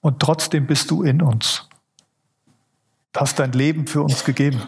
Und 0.01 0.21
trotzdem 0.21 0.67
bist 0.67 0.89
du 0.91 1.03
in 1.03 1.21
uns. 1.21 1.67
Du 3.11 3.19
hast 3.19 3.39
dein 3.39 3.51
Leben 3.51 3.87
für 3.87 4.03
uns 4.03 4.23
gegeben. 4.23 4.61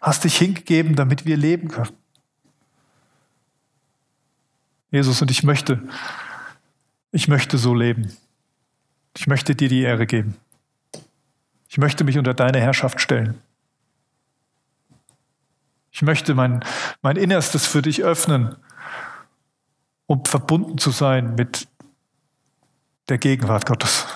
Hast 0.00 0.24
dich 0.24 0.36
hingegeben, 0.38 0.94
damit 0.96 1.26
wir 1.26 1.36
leben 1.36 1.68
können. 1.68 1.96
Jesus, 4.90 5.22
und 5.22 5.30
ich 5.30 5.42
möchte, 5.42 5.82
ich 7.12 7.28
möchte 7.28 7.58
so 7.58 7.74
leben. 7.74 8.10
Ich 9.16 9.26
möchte 9.26 9.54
dir 9.54 9.68
die 9.68 9.82
Ehre 9.82 10.06
geben. 10.06 10.36
Ich 11.68 11.78
möchte 11.78 12.02
mich 12.04 12.18
unter 12.18 12.34
deine 12.34 12.60
Herrschaft 12.60 13.00
stellen. 13.00 13.40
Ich 15.92 16.02
möchte 16.02 16.34
mein, 16.34 16.64
mein 17.02 17.16
Innerstes 17.16 17.66
für 17.66 17.82
dich 17.82 18.02
öffnen, 18.02 18.56
um 20.06 20.24
verbunden 20.24 20.78
zu 20.78 20.90
sein 20.90 21.34
mit 21.34 21.68
der 23.08 23.18
Gegenwart 23.18 23.66
Gottes. 23.66 24.06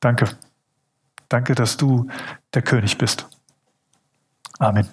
Danke. 0.00 0.36
Danke, 1.32 1.54
dass 1.54 1.78
du 1.78 2.08
der 2.52 2.60
König 2.60 2.98
bist. 2.98 3.26
Amen. 4.58 4.86